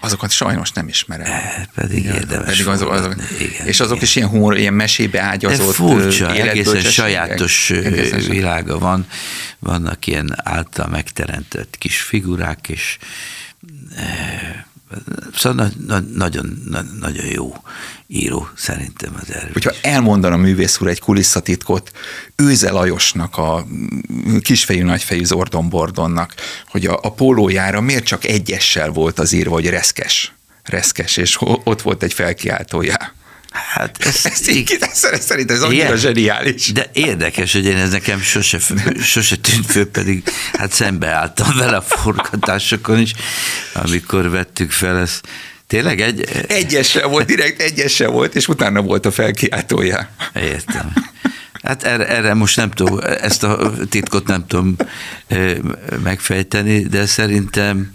Azokat 0.00 0.30
sajnos 0.30 0.72
nem 0.72 0.88
ismerem. 0.88 1.26
E, 1.30 1.68
pedig 1.74 1.98
igen, 1.98 2.14
érdemes. 2.14 2.48
Pedig 2.48 2.66
azok, 2.66 2.90
azok, 2.90 3.14
igen, 3.40 3.66
és 3.66 3.80
azok 3.80 3.96
igen. 3.96 4.08
is 4.08 4.16
ilyen 4.16 4.28
humor, 4.28 4.58
ilyen 4.58 4.74
mesébe 4.74 5.20
ágyazott 5.20 5.66
De 5.66 5.72
furcsa, 5.72 6.34
egészen 6.34 6.80
sajátos 6.80 7.70
egészen 7.70 8.20
világa 8.20 8.78
van. 8.78 9.06
Vannak 9.58 10.06
ilyen 10.06 10.32
által 10.36 10.86
megteremtett 10.86 11.76
kis 11.78 12.00
figurák, 12.00 12.68
és 12.68 12.98
Szóval 15.34 15.70
na, 15.86 16.00
nagyon, 16.00 16.62
na, 16.68 16.82
nagyon 17.00 17.26
jó 17.26 17.54
író 18.06 18.48
szerintem 18.54 19.18
az 19.22 19.34
erő. 19.34 19.50
Hogyha 19.52 19.72
elmondana 19.82 20.34
a 20.34 20.38
művész 20.38 20.80
úr 20.80 20.88
egy 20.88 21.00
kulisszatitkot 21.00 21.90
Őze 22.36 22.70
Lajosnak, 22.70 23.36
a 23.36 23.66
kisfejű 24.40 24.82
nagyfejű 24.82 25.24
Zordon 25.24 25.68
Bordonnak, 25.68 26.34
hogy 26.68 26.86
a, 26.86 26.98
a 27.02 27.12
pólójára 27.12 27.80
miért 27.80 28.04
csak 28.04 28.24
egyessel 28.24 28.90
volt 28.90 29.18
az 29.18 29.32
írva, 29.32 29.54
hogy 29.54 29.68
reszkes, 29.68 30.32
reszkes, 30.62 31.16
és 31.16 31.36
ott 31.40 31.82
volt 31.82 32.02
egy 32.02 32.12
felkiáltója. 32.12 32.96
Hát 33.50 33.96
ez, 34.00 34.20
ez 34.32 34.48
így, 34.48 34.78
szerintem 34.92 35.56
ez 35.56 35.62
annyira 35.62 35.96
zseniális. 35.96 36.72
De 36.72 36.90
érdekes, 36.92 37.52
hogy 37.52 37.64
én 37.66 37.76
ez 37.76 37.90
nekem 37.90 38.20
sose, 38.20 38.58
sose 39.02 39.36
tűnt 39.36 39.66
föl, 39.66 39.86
pedig 39.86 40.22
hát 40.52 40.72
szembeálltam 40.72 41.56
vele 41.56 41.76
a 41.76 41.82
forgatásokon 41.82 42.98
is, 42.98 43.12
amikor 43.72 44.30
vettük 44.30 44.70
fel 44.70 44.98
ezt. 44.98 45.26
Tényleg 45.66 46.00
egy... 46.00 46.44
Egyessel 46.48 47.08
volt, 47.08 47.26
direkt 47.26 47.60
egyessel 47.60 48.08
volt, 48.08 48.34
és 48.34 48.48
utána 48.48 48.82
volt 48.82 49.06
a 49.06 49.10
felkiáltója. 49.10 50.08
Értem. 50.34 50.92
Hát 51.62 51.82
erre, 51.82 52.08
erre 52.08 52.34
most 52.34 52.56
nem 52.56 52.70
tudom, 52.70 52.98
ezt 53.20 53.42
a 53.42 53.72
titkot 53.88 54.26
nem 54.26 54.46
tudom 54.46 54.76
megfejteni, 56.02 56.82
de 56.82 57.06
szerintem 57.06 57.90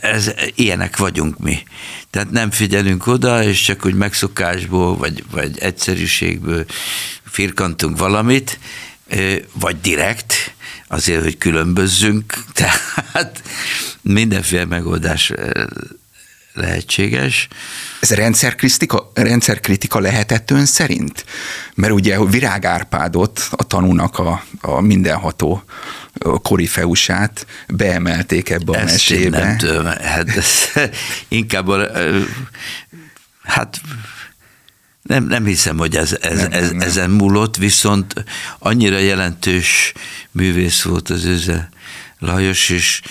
ez, 0.00 0.30
ilyenek 0.54 0.96
vagyunk 0.96 1.38
mi. 1.38 1.62
Tehát 2.10 2.30
nem 2.30 2.50
figyelünk 2.50 3.06
oda, 3.06 3.42
és 3.42 3.62
csak 3.62 3.86
úgy 3.86 3.94
megszokásból, 3.94 4.96
vagy, 4.96 5.24
vagy 5.30 5.58
egyszerűségből 5.58 6.64
firkantunk 7.24 7.98
valamit, 7.98 8.58
vagy 9.52 9.80
direkt, 9.80 10.54
azért, 10.88 11.22
hogy 11.22 11.38
különbözzünk, 11.38 12.34
tehát 12.52 13.42
mindenféle 14.02 14.64
megoldás 14.64 15.32
lehetséges. 16.54 17.48
Ez 18.00 18.10
rendszerkritika, 18.10 19.10
rendszerkritika 19.14 20.00
lehetett 20.00 20.50
ön 20.50 20.66
szerint? 20.66 21.24
Mert 21.74 21.92
ugye 21.92 22.24
Virág 22.24 22.64
Árpádot, 22.64 23.48
a 23.50 23.62
tanúnak 23.62 24.18
a, 24.18 24.44
a 24.60 24.80
mindenható 24.80 25.64
korifeusát 26.42 27.46
beemelték 27.68 28.50
ebbe 28.50 28.72
a 28.72 28.76
Ezt 28.76 28.90
mesébe. 28.92 29.38
nem 29.38 29.56
tudom, 29.56 29.84
hát 29.84 30.28
ez, 30.28 30.48
inkább 31.28 31.68
a, 31.68 31.90
hát 33.42 33.80
nem, 35.02 35.24
nem 35.24 35.44
hiszem, 35.44 35.78
hogy 35.78 35.96
ez, 35.96 36.16
ez, 36.20 36.40
nem, 36.40 36.52
ez, 36.52 36.70
nem. 36.70 36.80
ezen 36.80 37.10
múlott, 37.10 37.56
viszont 37.56 38.24
annyira 38.58 38.98
jelentős 38.98 39.92
művész 40.30 40.82
volt 40.82 41.10
az 41.10 41.24
őze 41.24 41.68
Lajos, 42.18 42.68
és 42.68 43.02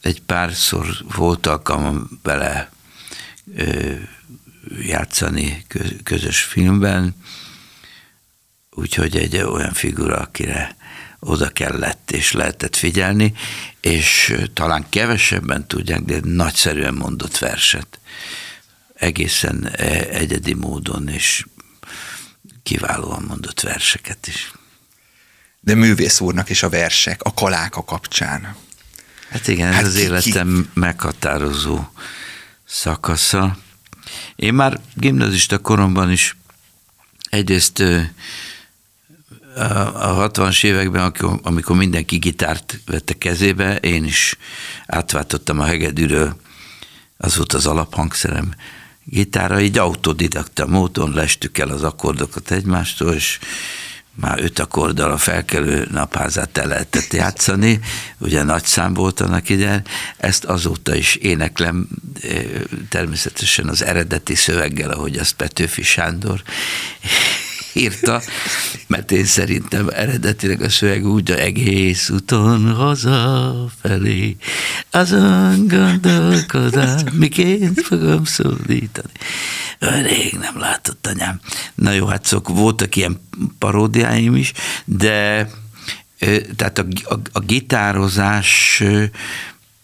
egy 0.00 0.22
párszor 0.22 0.86
volt 1.14 1.46
alkalmam 1.46 2.08
vele 2.22 2.70
ö, 3.56 3.92
játszani 4.80 5.66
közös 6.02 6.40
filmben, 6.40 7.14
úgyhogy 8.70 9.16
egy 9.16 9.36
olyan 9.36 9.72
figura, 9.72 10.16
akire 10.16 10.76
oda 11.20 11.48
kellett 11.48 12.10
és 12.10 12.32
lehetett 12.32 12.76
figyelni, 12.76 13.34
és 13.80 14.34
talán 14.54 14.88
kevesebben 14.88 15.66
tudják, 15.66 16.00
de 16.00 16.18
nagyszerűen 16.22 16.94
mondott 16.94 17.38
verset. 17.38 17.98
Egészen 18.94 19.66
e, 19.66 19.84
egyedi 20.08 20.54
módon, 20.54 21.08
és 21.08 21.44
kiválóan 22.62 23.22
mondott 23.22 23.60
verseket 23.60 24.26
is. 24.26 24.52
De 25.60 25.74
művész 25.74 26.20
úrnak 26.20 26.50
is 26.50 26.62
a 26.62 26.68
versek, 26.68 27.22
a 27.22 27.34
kaláka 27.34 27.84
kapcsán. 27.84 28.56
Hát 29.30 29.48
igen, 29.48 29.68
ez 29.68 29.74
hát 29.74 29.84
az 29.84 29.94
ki, 29.94 30.00
életem 30.00 30.68
ki... 30.72 30.80
meghatározó 30.80 31.88
szakasza. 32.64 33.58
Én 34.36 34.54
már 34.54 34.80
gimnazista 34.94 35.58
koromban 35.58 36.10
is 36.10 36.36
egyrészt 37.30 37.82
a 39.60 40.30
60-as 40.30 40.64
években, 40.64 41.12
amikor 41.42 41.76
mindenki 41.76 42.16
gitárt 42.16 42.80
vette 42.86 43.14
kezébe, 43.18 43.76
én 43.76 44.04
is 44.04 44.36
átváltottam 44.86 45.60
a 45.60 45.64
hegedűről, 45.64 46.36
az 47.16 47.36
volt 47.36 47.52
az 47.52 47.66
alaphangszerem. 47.66 48.54
Gitára, 49.04 49.60
így 49.60 49.78
autodidakta 49.78 50.66
módon 50.66 51.12
lestük 51.12 51.58
el 51.58 51.68
az 51.68 51.82
akkordokat 51.82 52.50
egymástól, 52.50 53.12
és 53.12 53.38
már 54.14 54.40
öt 54.42 54.58
akkorddal 54.58 55.10
a 55.10 55.16
felkelő 55.16 55.88
napházát 55.90 56.58
el 56.58 56.66
lehetett 56.66 57.12
játszani, 57.12 57.80
ugye 58.18 58.42
nagy 58.42 58.64
szám 58.64 58.94
volt 58.94 59.20
annak 59.20 59.48
ide, 59.48 59.82
ezt 60.16 60.44
azóta 60.44 60.94
is 60.94 61.14
éneklem, 61.14 61.88
természetesen 62.88 63.68
az 63.68 63.82
eredeti 63.82 64.34
szöveggel, 64.34 64.90
ahogy 64.90 65.16
azt 65.16 65.34
Petőfi 65.34 65.82
Sándor 65.82 66.42
írta, 67.72 68.22
mert 68.86 69.12
én 69.12 69.24
szerintem 69.24 69.88
eredetileg 69.88 70.62
a 70.62 70.68
szöveg 70.68 71.06
úgy, 71.06 71.30
a 71.30 71.38
egész 71.38 72.10
úton 72.10 72.74
hazafelé, 72.74 74.36
azon 74.90 75.66
gondolkodám, 75.68 77.06
miként 77.12 77.80
fogom 77.80 78.24
szólítani. 78.24 79.12
Rég 79.78 80.38
nem 80.40 80.58
látott 80.58 81.06
anyám. 81.06 81.40
Na 81.74 81.92
jó, 81.92 82.06
hát 82.06 82.24
szok, 82.24 82.48
voltak 82.48 82.96
ilyen 82.96 83.20
paródiáim 83.58 84.36
is, 84.36 84.52
de 84.84 85.48
tehát 86.56 86.78
a, 86.78 86.84
a, 87.04 87.14
a 87.32 87.40
gitározás 87.40 88.82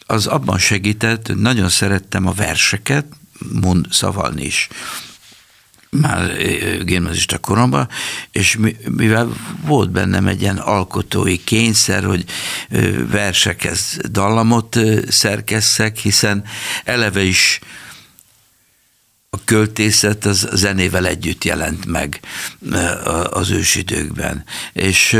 az 0.07 0.27
abban 0.27 0.59
segített, 0.59 1.27
hogy 1.27 1.37
nagyon 1.37 1.69
szerettem 1.69 2.27
a 2.27 2.33
verseket, 2.33 3.07
mond, 3.61 3.87
szavalni 3.91 4.45
is 4.45 4.69
már 5.91 6.37
gimnazista 6.85 7.39
koromban, 7.39 7.89
és 8.31 8.59
mivel 8.89 9.33
volt 9.61 9.91
bennem 9.91 10.27
egy 10.27 10.41
ilyen 10.41 10.59
alkotói 10.59 11.45
kényszer, 11.45 12.05
hogy 12.05 12.25
versekhez 13.11 13.99
dallamot 14.11 14.79
szerkesszek, 15.09 15.97
hiszen 15.97 16.45
eleve 16.85 17.23
is 17.23 17.61
a 19.31 19.45
költészet 19.45 20.25
az 20.25 20.49
zenével 20.53 21.07
együtt 21.07 21.45
jelent 21.45 21.87
meg 21.87 22.21
az 23.31 23.51
ősidőkben. 23.51 24.45
És 24.73 25.13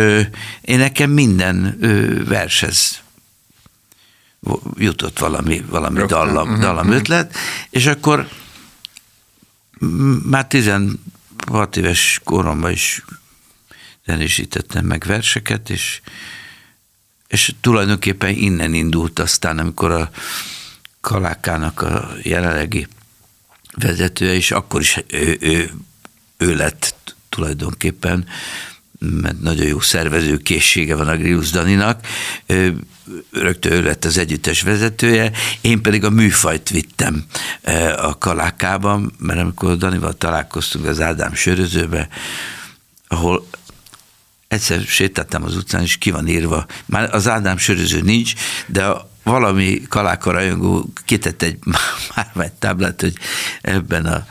én 0.61 0.79
nekem 0.79 1.11
minden 1.11 1.77
vershez 2.29 3.01
jutott 4.77 5.19
valami, 5.19 5.65
valami 5.69 6.03
dallam, 6.07 6.51
mhm, 6.51 6.61
dallam 6.61 6.87
mhm. 6.87 6.97
ötlet, 6.97 7.35
és 7.71 7.87
akkor 7.87 8.29
már 10.25 10.47
16 10.47 10.97
éves 11.77 12.21
koromban 12.25 12.71
is 12.71 13.05
zenésítettem 14.07 14.85
meg 14.85 15.05
verseket, 15.07 15.71
és, 15.71 16.01
és 17.29 17.55
tulajdonképpen 17.61 18.31
innen 18.35 18.75
indult 18.75 19.19
aztán, 19.19 19.59
amikor 19.59 19.91
a 19.91 20.11
Kalákának 21.01 21.83
a 21.83 22.13
jelenlegi 22.23 22.87
vezetője, 23.75 24.33
és 24.33 24.51
akkor 24.51 24.81
is 24.81 25.03
ő, 25.07 25.37
ő, 25.41 25.73
ő 26.37 26.55
lett 26.55 27.17
tulajdonképpen, 27.29 28.27
mert 28.99 29.41
nagyon 29.41 29.67
jó 29.67 29.81
szervezőkészsége 29.81 30.95
van 30.95 31.09
a 31.09 31.17
Grius 31.17 31.51
Daninak, 31.51 32.07
rögtön 33.31 33.73
ő 33.73 33.83
lett 33.83 34.05
az 34.05 34.19
együttes 34.19 34.63
vezetője, 34.63 35.33
én 35.61 35.83
pedig 35.83 36.05
a 36.05 36.11
műfajt 36.11 36.69
vittem 36.69 37.25
a 37.97 38.19
Kalákában, 38.19 39.13
mert 39.19 39.41
amikor 39.41 39.77
Danival 39.77 40.13
találkoztunk 40.13 40.87
az 40.87 41.01
Ádám 41.01 41.35
sörözőbe, 41.35 42.09
ahol 43.09 43.47
egyszer 44.49 44.81
sétáltam 44.81 45.43
az 45.43 45.57
utcán, 45.57 45.83
és 45.83 45.99
ki 45.99 46.11
van 46.11 46.29
írva, 46.29 46.67
már 46.87 47.15
az 47.15 47.29
Ádám 47.29 47.57
söröző 47.57 48.01
nincs, 48.01 48.33
de 48.67 48.85
valami 49.31 49.83
kaláka 49.89 50.31
rajongó 50.31 50.89
kitett 51.05 51.43
egy 51.43 51.59
már 52.35 52.51
táblát, 52.59 53.01
hogy 53.01 53.15
ebben 53.61 54.07
a, 54.07 54.27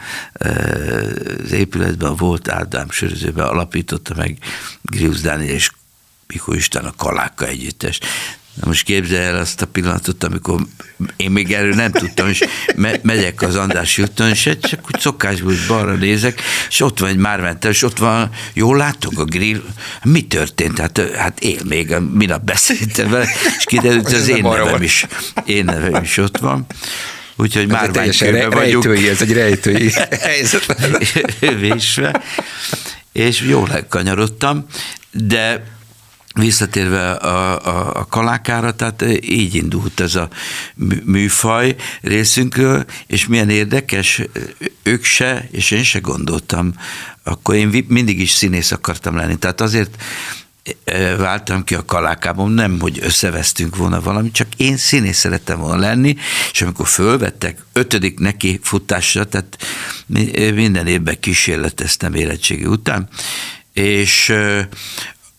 az 1.44 1.52
épületben 1.52 2.16
volt 2.16 2.50
Ádám 2.50 2.90
sörözőben 2.90 3.46
alapította 3.46 4.16
meg 4.16 4.38
Grius 4.82 5.22
Dániel 5.22 5.54
és 5.54 5.72
Mikor 6.28 6.56
Isten 6.56 6.86
a 6.86 6.94
Kaláka 6.98 7.48
együttes. 7.48 8.00
Na 8.62 8.68
most 8.68 8.84
képzelj 8.84 9.26
el 9.26 9.38
azt 9.38 9.62
a 9.62 9.66
pillanatot, 9.68 10.24
amikor 10.24 10.62
én 11.16 11.32
még 11.32 11.54
erről 11.54 11.74
nem 11.74 11.92
tudtam, 11.92 12.28
és 12.30 12.44
me- 12.76 13.04
megyek 13.04 13.42
az 13.42 13.56
András 13.56 13.98
úton, 13.98 14.30
és 14.30 14.50
csak 14.62 14.80
úgy 14.94 15.00
szokásból 15.00 15.54
balra 15.68 15.94
nézek, 15.94 16.42
és 16.70 16.82
ott 16.82 17.00
van 17.00 17.10
egy 17.10 17.18
mármenter, 17.18 17.72
és 17.72 17.82
ott 17.84 17.98
van, 17.98 18.30
jól 18.54 18.78
látok 18.78 19.20
a 19.20 19.24
grill, 19.24 19.62
mi 20.04 20.22
történt? 20.22 20.80
Hát, 20.80 21.02
hát 21.16 21.40
él 21.40 21.60
még, 21.66 21.96
minap 22.14 22.44
beszéltem 22.44 23.10
vele, 23.10 23.28
és 23.58 23.64
kiderült, 23.66 24.06
hogy 24.06 24.14
az 24.14 24.28
én 24.28 24.44
nevem 24.44 24.82
is, 24.82 25.06
én 25.46 25.66
nevem 25.66 26.04
is 26.04 26.18
ott 26.18 26.38
van. 26.38 26.66
úgyhogy 27.36 27.68
már 27.68 27.90
teljesen 27.90 28.50
vagyunk. 28.50 28.84
Rejtői, 28.84 29.10
ez 29.10 29.22
egy 29.22 29.34
rejtői 29.34 29.92
helyzet. 30.22 30.66
Vésve, 31.60 32.22
és 33.12 33.42
jól 33.42 33.86
kanyarodtam, 33.90 34.66
de 35.12 35.64
visszatérve 36.40 37.12
a, 37.12 37.68
a, 37.68 38.00
a 38.00 38.06
kalákára, 38.06 38.72
tehát 38.72 39.06
így 39.22 39.56
indult 39.56 40.00
ez 40.00 40.16
a 40.16 40.30
műfaj 41.04 41.76
részünkről, 42.02 42.86
és 43.08 43.28
milyen 43.28 43.50
érdekes, 43.50 44.22
ők 44.84 45.04
se, 45.04 45.48
és 45.52 45.72
én 45.72 45.84
se 45.84 46.00
gondoltam, 46.00 46.74
akkor 47.24 47.56
én 47.56 47.86
mindig 47.88 48.20
is 48.20 48.32
színész 48.32 48.72
akartam 48.72 49.16
lenni, 49.16 49.38
tehát 49.38 49.62
azért 49.62 50.04
e, 50.84 51.16
váltam 51.16 51.64
ki 51.64 51.76
a 51.76 51.86
kalákában, 51.86 52.52
nem, 52.52 52.80
hogy 52.80 53.00
összevesztünk 53.02 53.76
volna 53.76 54.02
valamit, 54.02 54.34
csak 54.34 54.48
én 54.58 54.78
színész 54.78 55.18
szerettem 55.18 55.60
volna 55.60 55.80
lenni, 55.80 56.16
és 56.52 56.62
amikor 56.62 56.88
fölvettek 56.88 57.66
ötödik 57.74 58.20
neki 58.20 58.60
futásra, 58.64 59.24
tehát 59.24 59.58
minden 60.54 60.88
évben 60.88 61.20
kísérleteztem 61.20 62.14
érettségi 62.14 62.66
után, 62.66 63.10
és 63.74 64.34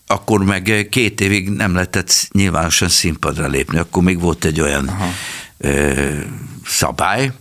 akkor 0.07 0.43
meg 0.43 0.87
két 0.91 1.21
évig 1.21 1.49
nem 1.49 1.73
lehetett 1.73 2.27
nyilvánosan 2.31 2.89
színpadra 2.89 3.47
lépni, 3.47 3.77
akkor 3.77 4.03
még 4.03 4.19
volt 4.19 4.45
egy 4.45 4.61
olyan 4.61 4.87
Aha. 4.87 5.09
ö, 5.57 6.13
szabály, 6.65 7.31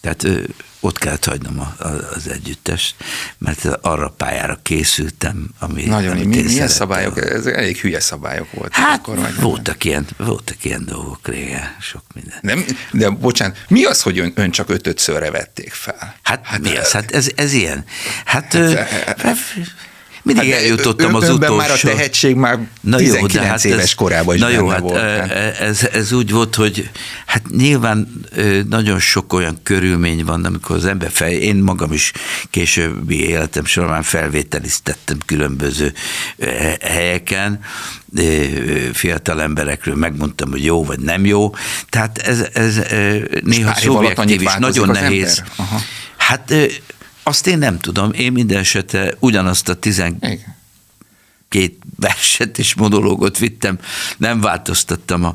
tehát 0.00 0.24
ö, 0.24 0.42
ott 0.80 0.98
kellett 0.98 1.24
hagynom 1.24 1.60
a, 1.60 1.74
a, 1.84 1.88
az 2.14 2.28
együttest, 2.28 2.94
mert 3.38 3.64
arra 3.64 4.06
a 4.06 4.08
pályára 4.08 4.58
készültem, 4.62 5.48
ami 5.58 5.84
Nagyon, 5.84 6.10
amit 6.10 6.24
mi, 6.24 6.30
milyen 6.30 6.48
szerettem. 6.48 6.76
szabályok? 6.76 7.18
Ez 7.18 7.46
elég 7.46 7.76
hülye 7.76 8.00
szabályok 8.00 8.52
voltak 8.52 8.72
hát, 8.74 8.98
akkor. 8.98 9.18
Vagy 9.18 9.40
voltak, 9.40 9.84
ilyen, 9.84 10.06
voltak 10.16 10.64
ilyen 10.64 10.84
dolgok 10.84 11.28
régen, 11.28 11.76
sok 11.80 12.02
minden. 12.14 12.38
Nem, 12.40 12.64
de 12.92 13.10
bocsánat, 13.10 13.56
mi 13.68 13.84
az, 13.84 14.02
hogy 14.02 14.18
ön, 14.18 14.32
ön 14.34 14.50
csak 14.50 14.70
ötötszörre 14.70 15.30
vették 15.30 15.72
fel? 15.72 16.14
Hát, 16.22 16.46
hát 16.46 16.60
mi 16.60 16.76
az? 16.76 16.92
Hát 16.92 17.10
ez, 17.10 17.30
ez 17.34 17.52
ilyen. 17.52 17.84
Hát, 18.24 18.52
hát, 18.52 19.20
hát 19.20 19.36
mindig 20.22 20.52
hát 20.52 20.60
eljutottam 20.60 21.14
az 21.14 21.28
utolsó. 21.28 21.56
már 21.56 21.70
a 21.70 21.76
tehetség 21.76 22.34
már 22.34 22.58
na 22.80 22.96
19 22.96 23.34
jó, 23.34 23.40
hát 23.42 23.64
éves 23.64 23.82
ez, 23.82 23.94
korában 23.94 24.34
is 24.34 24.40
Na 24.40 24.48
jó, 24.48 24.68
hát 24.68 24.80
volt. 24.80 24.96
Ez, 25.60 25.88
ez 25.92 26.12
úgy 26.12 26.30
volt, 26.30 26.54
hogy 26.54 26.90
hát 27.26 27.42
nyilván 27.50 28.28
nagyon 28.68 28.98
sok 28.98 29.32
olyan 29.32 29.58
körülmény 29.62 30.24
van, 30.24 30.44
amikor 30.44 30.76
az 30.76 30.84
ember 30.84 31.10
fel, 31.10 31.30
én 31.30 31.56
magam 31.56 31.92
is 31.92 32.12
későbbi 32.50 33.28
életem 33.28 33.64
során 33.64 34.02
felvételiztettem 34.02 35.18
különböző 35.26 35.92
helyeken, 36.80 37.60
fiatal 38.92 39.42
emberekről 39.42 39.94
megmondtam, 39.94 40.50
hogy 40.50 40.64
jó 40.64 40.84
vagy 40.84 40.98
nem 40.98 41.26
jó. 41.26 41.54
Tehát 41.88 42.18
ez, 42.18 42.46
ez 42.52 42.80
néha 43.44 43.74
szubjektív 43.74 44.42
is, 44.42 44.54
nagyon 44.58 44.88
nehéz. 44.88 45.42
Hát 46.16 46.52
azt 47.30 47.46
én 47.46 47.58
nem 47.58 47.78
tudom. 47.78 48.12
Én 48.12 48.32
minden 48.32 48.58
esetre 48.58 49.14
ugyanazt 49.18 49.68
a 49.68 49.74
12 49.74 50.38
verset 51.96 52.58
és 52.58 52.74
monológot 52.74 53.38
vittem, 53.38 53.78
nem 54.16 54.40
változtattam 54.40 55.24
a 55.24 55.34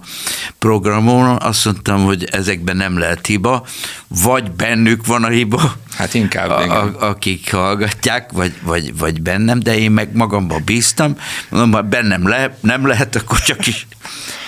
programon, 0.60 1.38
azt 1.42 1.66
mondtam, 1.66 2.04
hogy 2.04 2.24
ezekben 2.24 2.78
nem 2.78 2.98
lehet 2.98 3.26
hiba, 3.26 3.66
vagy 4.08 4.52
bennük 4.52 5.06
van 5.06 5.24
a 5.24 5.28
hiba, 5.28 5.76
hát 5.92 6.14
inkább, 6.14 6.50
a, 6.50 6.84
a, 6.84 7.10
akik 7.10 7.52
hallgatják, 7.52 8.32
vagy, 8.32 8.54
vagy, 8.62 8.98
vagy 8.98 9.22
bennem, 9.22 9.60
de 9.60 9.78
én 9.78 9.92
meg 9.92 10.16
magamban 10.16 10.62
bíztam, 10.66 11.18
mondom, 11.50 11.72
ha 11.72 11.82
bennem 11.82 12.28
le, 12.28 12.58
nem 12.62 12.88
lehet, 12.88 13.16
akkor 13.16 13.40
csak 13.40 13.68
is. 13.68 13.88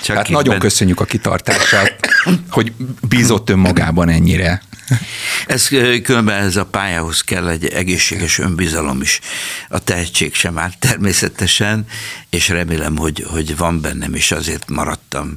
Csak 0.04 0.16
hát 0.16 0.30
nagyon 0.30 0.50
ben... 0.50 0.60
köszönjük 0.60 1.00
a 1.00 1.06
kitartását, 1.06 2.08
hogy 2.50 2.74
bízott 3.08 3.50
önmagában 3.50 4.10
ennyire. 4.10 4.62
Ez 5.48 5.68
különben 6.04 6.44
ez 6.44 6.56
a 6.56 6.66
pályához 6.66 7.22
kell 7.22 7.48
egy 7.48 7.66
egészséges 7.66 8.38
önbizalom 8.38 9.02
is. 9.02 9.20
A 9.70 9.80
tehetség 9.80 10.34
sem 10.34 10.58
áll 10.58 10.72
természetesen, 10.80 11.86
és 12.30 12.50
remélem, 12.50 12.98
hogy, 12.98 13.26
hogy 13.30 13.58
van 13.58 13.82
bennem, 13.82 14.14
és 14.14 14.32
azért 14.32 14.70
maradtam 14.70 15.36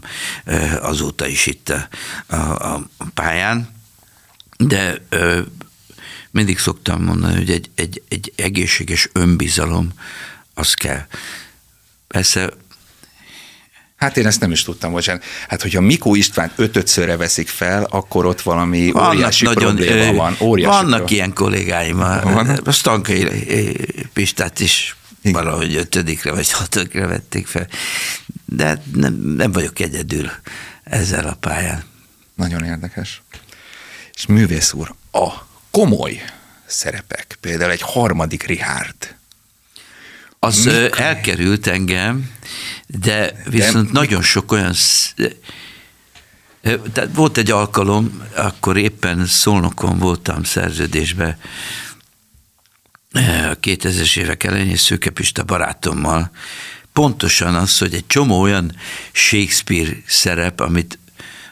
azóta 0.80 1.26
is 1.26 1.46
itt 1.46 1.68
a, 1.68 2.34
a, 2.36 2.88
a 2.96 3.04
pályán. 3.14 3.68
De 4.56 5.02
mindig 6.30 6.58
szoktam 6.58 7.02
mondani, 7.02 7.34
hogy 7.34 7.50
egy, 7.50 7.70
egy, 7.74 8.02
egy 8.08 8.32
egészséges 8.36 9.08
önbizalom 9.12 9.90
az 10.54 10.74
kell. 10.74 11.06
Persze 12.06 12.50
Hát 14.00 14.16
én 14.16 14.26
ezt 14.26 14.40
nem 14.40 14.50
is 14.50 14.62
tudtam, 14.62 14.92
bocsánat. 14.92 15.24
Hát, 15.48 15.62
hogyha 15.62 15.80
Mikó 15.80 16.14
István 16.14 16.50
ötötszörre 16.56 17.16
veszik 17.16 17.48
fel, 17.48 17.84
akkor 17.90 18.26
ott 18.26 18.40
valami 18.40 18.90
vannak 18.90 19.14
óriási 19.14 19.44
nagyon, 19.44 19.76
probléma 19.76 20.12
van. 20.12 20.36
Óriási 20.40 20.70
vannak 20.70 20.88
probléma. 20.88 21.10
ilyen 21.10 21.32
kollégáim. 21.32 21.96
Van? 21.96 22.48
A 22.64 22.70
Stankai 22.70 23.26
Pistát 24.12 24.60
is 24.60 24.96
Igen. 25.22 25.42
valahogy 25.44 25.74
ötödikre 25.74 26.32
vagy 26.32 26.50
hatodikre 26.50 27.06
vették 27.06 27.46
fel. 27.46 27.68
De 28.44 28.82
nem, 28.94 29.14
nem 29.14 29.52
vagyok 29.52 29.78
egyedül 29.78 30.30
ezzel 30.84 31.26
a 31.26 31.34
pályán. 31.40 31.84
Nagyon 32.34 32.64
érdekes. 32.64 33.22
És 34.14 34.26
művész 34.26 34.72
úr, 34.72 34.94
a 35.12 35.28
komoly 35.70 36.22
szerepek, 36.66 37.38
például 37.40 37.70
egy 37.70 37.82
harmadik 37.82 38.42
Richard, 38.42 39.14
az 40.42 40.64
Mik? 40.64 40.96
elkerült 40.96 41.66
engem, 41.66 42.30
de 42.86 43.42
viszont 43.44 43.86
de 43.86 43.92
nagyon 43.92 44.22
sok 44.22 44.52
olyan 44.52 44.74
tehát 46.92 47.10
volt 47.14 47.36
egy 47.36 47.50
alkalom, 47.50 48.22
akkor 48.36 48.76
éppen 48.76 49.26
Szolnokon 49.26 49.98
voltam 49.98 50.44
szerződésbe, 50.44 51.38
a 53.12 53.58
2000-es 53.60 54.18
évek 54.18 54.44
elején, 54.44 54.70
és 54.70 54.80
Szőke 54.80 55.10
Pista 55.10 55.44
barátommal, 55.44 56.30
pontosan 56.92 57.54
az, 57.54 57.78
hogy 57.78 57.94
egy 57.94 58.06
csomó 58.06 58.40
olyan 58.40 58.76
Shakespeare 59.12 59.96
szerep, 60.06 60.60
amit 60.60 60.98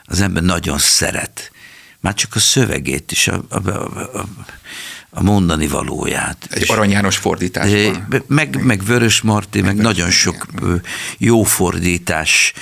az 0.03 0.21
ember 0.21 0.43
nagyon 0.43 0.77
szeret. 0.77 1.51
Már 1.99 2.13
csak 2.13 2.35
a 2.35 2.39
szövegét 2.39 3.11
is, 3.11 3.27
a, 3.27 3.43
a, 3.49 3.69
a, 3.69 4.19
a, 4.19 4.25
a 5.09 5.23
mondani 5.23 5.67
valóját. 5.67 6.47
Egy 6.49 6.71
Arany 6.71 6.89
János 6.89 7.17
fordításban. 7.17 8.23
Meg, 8.27 8.63
meg 8.63 8.83
Vörös 8.83 9.21
Marti, 9.21 9.61
meg, 9.61 9.75
meg 9.75 9.85
nagyon 9.85 10.09
sok 10.09 10.47
igen. 10.57 10.83
jó 11.17 11.43
fordítás 11.43 12.53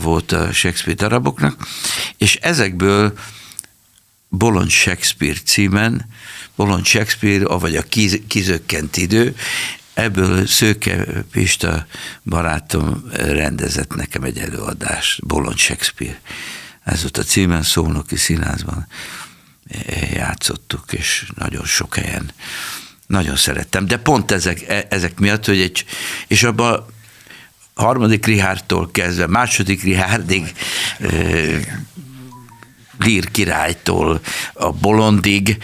volt 0.00 0.32
a 0.32 0.52
Shakespeare 0.52 0.98
daraboknak, 0.98 1.66
és 2.16 2.36
ezekből 2.36 3.18
Bolond 4.28 4.70
Shakespeare 4.70 5.38
címen, 5.44 6.06
Bolond 6.56 6.84
Shakespeare, 6.84 7.44
vagy 7.44 7.76
a 7.76 7.82
kiz, 7.82 8.20
kizökkent 8.26 8.96
idő, 8.96 9.34
ebből 9.94 10.46
Szőke 10.46 11.04
Pista 11.30 11.86
barátom 12.24 13.02
rendezett 13.12 13.94
nekem 13.94 14.22
egy 14.22 14.38
előadást, 14.38 15.26
Bolond 15.26 15.58
Shakespeare. 15.58 16.20
Ez 16.84 17.00
volt 17.00 17.16
a 17.16 17.22
címen, 17.22 17.62
Szolnoki 17.62 18.16
Színházban 18.16 18.86
játszottuk, 20.12 20.92
és 20.92 21.26
nagyon 21.34 21.64
sok 21.64 21.94
helyen 21.94 22.30
nagyon 23.06 23.36
szerettem. 23.36 23.86
De 23.86 23.98
pont 23.98 24.30
ezek, 24.30 24.62
e, 24.68 24.86
ezek 24.90 25.18
miatt, 25.18 25.44
hogy 25.44 25.60
egy, 25.60 25.84
és 26.26 26.42
abban 26.42 26.86
harmadik 27.74 28.26
Rihártól 28.26 28.90
kezdve, 28.90 29.26
második 29.26 29.82
Rihárdig, 29.82 30.54
Lír 32.98 33.30
királytól 33.30 34.20
a 34.52 34.72
Bolondig 34.72 35.56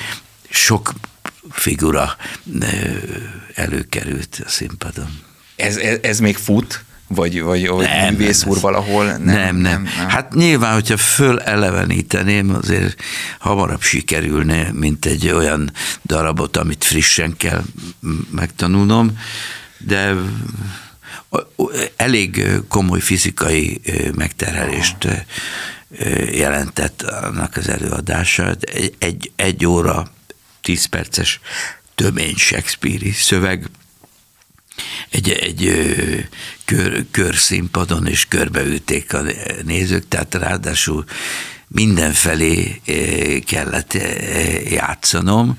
sok 0.51 0.93
figura 1.51 2.17
előkerült 3.55 4.43
a 4.47 4.49
színpadon. 4.49 5.19
Ez, 5.57 5.77
ez, 5.77 5.99
ez 6.03 6.19
még 6.21 6.37
fut? 6.37 6.85
Vagy, 7.15 7.43
vagy, 7.43 7.69
vagy 7.69 7.87
nem, 7.87 8.15
művész 8.15 8.45
úr 8.45 8.61
valahol? 8.61 9.05
Nem 9.05 9.23
nem, 9.23 9.35
nem, 9.35 9.57
nem, 9.57 9.83
nem. 9.83 10.09
Hát 10.09 10.35
nyilván, 10.35 10.73
hogyha 10.73 10.97
föleleveníteném, 10.97 12.55
azért 12.55 13.01
hamarabb 13.39 13.83
sikerülne, 13.83 14.73
mint 14.73 15.07
egy 15.07 15.29
olyan 15.29 15.71
darabot, 16.05 16.57
amit 16.57 16.85
frissen 16.85 17.37
kell 17.37 17.63
megtanulnom, 18.31 19.19
de 19.79 20.15
elég 21.97 22.47
komoly 22.69 23.01
fizikai 23.01 23.81
megterhelést 24.15 25.09
jelentett 26.33 27.03
annak 27.03 27.57
az 27.57 27.69
előadása. 27.69 28.57
Egy, 28.99 29.33
egy, 29.37 29.67
óra, 29.67 30.07
tíz 30.61 30.85
perces 30.85 31.41
tömény 31.95 32.37
Shakespeare 32.37 33.13
szöveg, 33.13 33.69
egy, 35.15 35.31
egy 35.31 35.73
kör, 36.65 37.05
körszínpadon, 37.11 38.07
és 38.07 38.27
körbeülték 38.29 39.15
a 39.15 39.23
nézők, 39.65 40.09
tehát 40.09 40.35
ráadásul 40.35 41.05
mindenfelé 41.69 42.81
kellett 43.47 43.93
játszanom, 44.71 45.59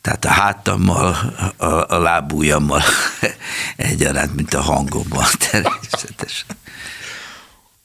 tehát 0.00 0.24
a 0.24 0.28
hátammal, 0.28 1.08
a, 1.56 1.66
a 1.66 1.98
lábújammal 1.98 2.82
egyaránt, 3.76 4.34
mint 4.34 4.54
a 4.54 4.60
hangommal 4.60 5.28
természetesen. 5.50 6.56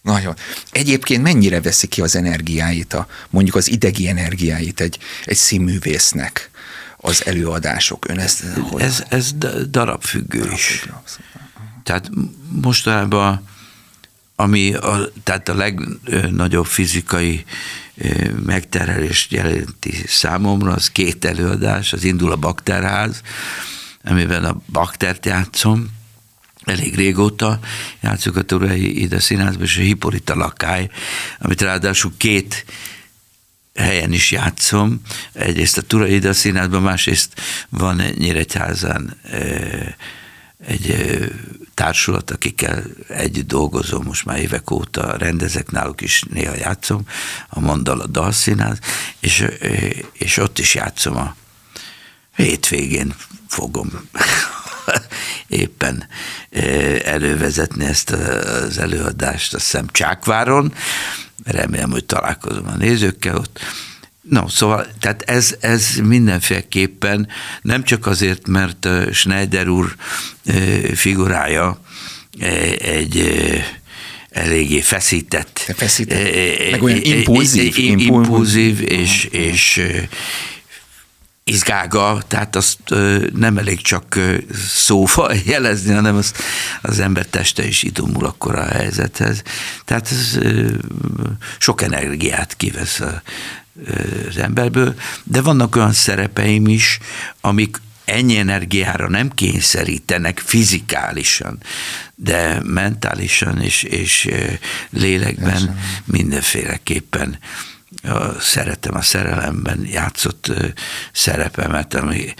Nagyon. 0.01 0.35
Egyébként 0.71 1.23
mennyire 1.23 1.61
veszi 1.61 1.87
ki 1.87 2.01
az 2.01 2.15
energiáit, 2.15 2.93
a, 2.93 3.07
mondjuk 3.29 3.55
az 3.55 3.69
idegi 3.69 4.07
energiáit 4.07 4.81
egy, 4.81 4.97
egy 5.25 5.37
színművésznek 5.37 6.50
az 7.01 7.25
előadások? 7.25 8.09
Ön 8.09 8.19
ezt, 8.19 8.43
hogy 8.69 8.81
ez, 8.81 9.03
ez 9.09 9.33
darabfüggő 9.69 10.51
is. 10.53 10.89
Tehát 11.83 12.09
mostanában 12.61 13.49
ami 14.41 14.73
a, 14.73 15.11
tehát 15.23 15.49
a 15.49 15.55
legnagyobb 15.55 16.65
fizikai 16.65 17.45
megterhelést 18.45 19.31
jelenti 19.31 20.03
számomra, 20.07 20.73
az 20.73 20.91
két 20.91 21.25
előadás, 21.25 21.93
az 21.93 22.03
indul 22.03 22.31
a 22.31 22.35
Bakterház, 22.35 23.21
amiben 24.03 24.43
a 24.43 24.61
Baktert 24.71 25.25
játszom, 25.25 25.87
elég 26.65 26.95
régóta 26.95 27.59
játszok 28.01 28.35
a 28.35 28.41
Turai 28.41 29.01
ide 29.01 29.19
színházban, 29.19 29.63
és 29.63 29.77
a 29.77 29.81
Hippolyta 29.81 30.35
lakály, 30.35 30.89
amit 31.39 31.61
ráadásul 31.61 32.13
két 32.17 32.65
helyen 33.81 34.11
is 34.11 34.31
játszom. 34.31 35.01
Egyrészt 35.33 35.77
a 35.77 35.81
Turai 35.81 36.13
ide 36.13 36.33
színházban, 36.33 36.81
másrészt 36.81 37.41
van 37.69 38.01
Nyíregyházán 38.17 39.17
egy 40.67 41.17
társulat, 41.73 42.31
akikkel 42.31 42.83
együtt 43.07 43.47
dolgozom, 43.47 44.03
most 44.03 44.25
már 44.25 44.39
évek 44.39 44.71
óta 44.71 45.17
rendezek, 45.17 45.71
náluk 45.71 46.01
is 46.01 46.23
néha 46.29 46.55
játszom, 46.55 47.01
a 47.49 47.59
Mandala 47.59 48.07
Dalszínház, 48.07 48.79
és, 49.19 49.45
és 50.13 50.37
ott 50.37 50.59
is 50.59 50.75
játszom 50.75 51.15
a 51.15 51.35
hétvégén 52.35 53.15
fogom 53.47 53.89
éppen 55.47 56.07
elővezetni 57.03 57.85
ezt 57.85 58.09
az 58.09 58.77
előadást, 58.77 59.53
azt 59.53 59.63
hiszem 59.63 59.87
Csákváron, 59.91 60.73
remélem, 61.43 61.91
hogy 61.91 62.05
találkozom 62.05 62.67
a 62.67 62.75
nézőkkel 62.77 63.37
ott, 63.37 63.59
No, 64.29 64.47
szóval, 64.47 64.87
tehát 64.99 65.21
ez, 65.21 65.55
ez 65.59 65.95
mindenféleképpen 66.03 67.27
nem 67.61 67.83
csak 67.83 68.05
azért, 68.05 68.47
mert 68.47 68.87
Schneider 69.11 69.67
úr 69.67 69.95
figurája 70.93 71.81
egy 72.79 73.41
eléggé 74.29 74.81
feszített, 74.81 75.73
feszített. 75.75 76.71
meg 76.71 76.83
olyan 76.83 77.01
impulzív, 77.01 77.77
impulzív, 77.77 78.07
impulzív 78.07 78.81
és, 78.81 79.23
és 79.23 79.81
izgága, 81.43 82.21
tehát 82.27 82.55
azt 82.55 82.79
nem 83.33 83.57
elég 83.57 83.81
csak 83.81 84.19
szóval 84.67 85.35
jelezni, 85.45 85.93
hanem 85.93 86.15
az, 86.15 86.33
az 86.81 86.99
ember 86.99 87.25
teste 87.25 87.67
is 87.67 87.83
idomul 87.83 88.25
akkor 88.25 88.55
a 88.55 88.65
helyzethez. 88.65 89.41
Tehát 89.85 90.11
ez 90.11 90.39
sok 91.57 91.81
energiát 91.81 92.55
kivesz 92.57 92.99
az 92.99 94.37
emberből, 94.37 94.95
de 95.23 95.41
vannak 95.41 95.75
olyan 95.75 95.93
szerepeim 95.93 96.67
is, 96.67 96.99
amik 97.41 97.77
ennyi 98.05 98.37
energiára 98.37 99.09
nem 99.09 99.29
kényszerítenek 99.29 100.39
fizikálisan, 100.39 101.57
de 102.15 102.61
mentálisan 102.63 103.61
és, 103.61 103.83
és 103.83 104.29
lélekben 104.89 105.79
mindenféleképpen. 106.05 107.37
a 107.39 107.70
szeretem 108.39 108.95
a 108.95 109.01
szerelemben 109.01 109.85
játszott 109.85 110.51
szerepemet, 111.13 111.93
ami 111.93 112.33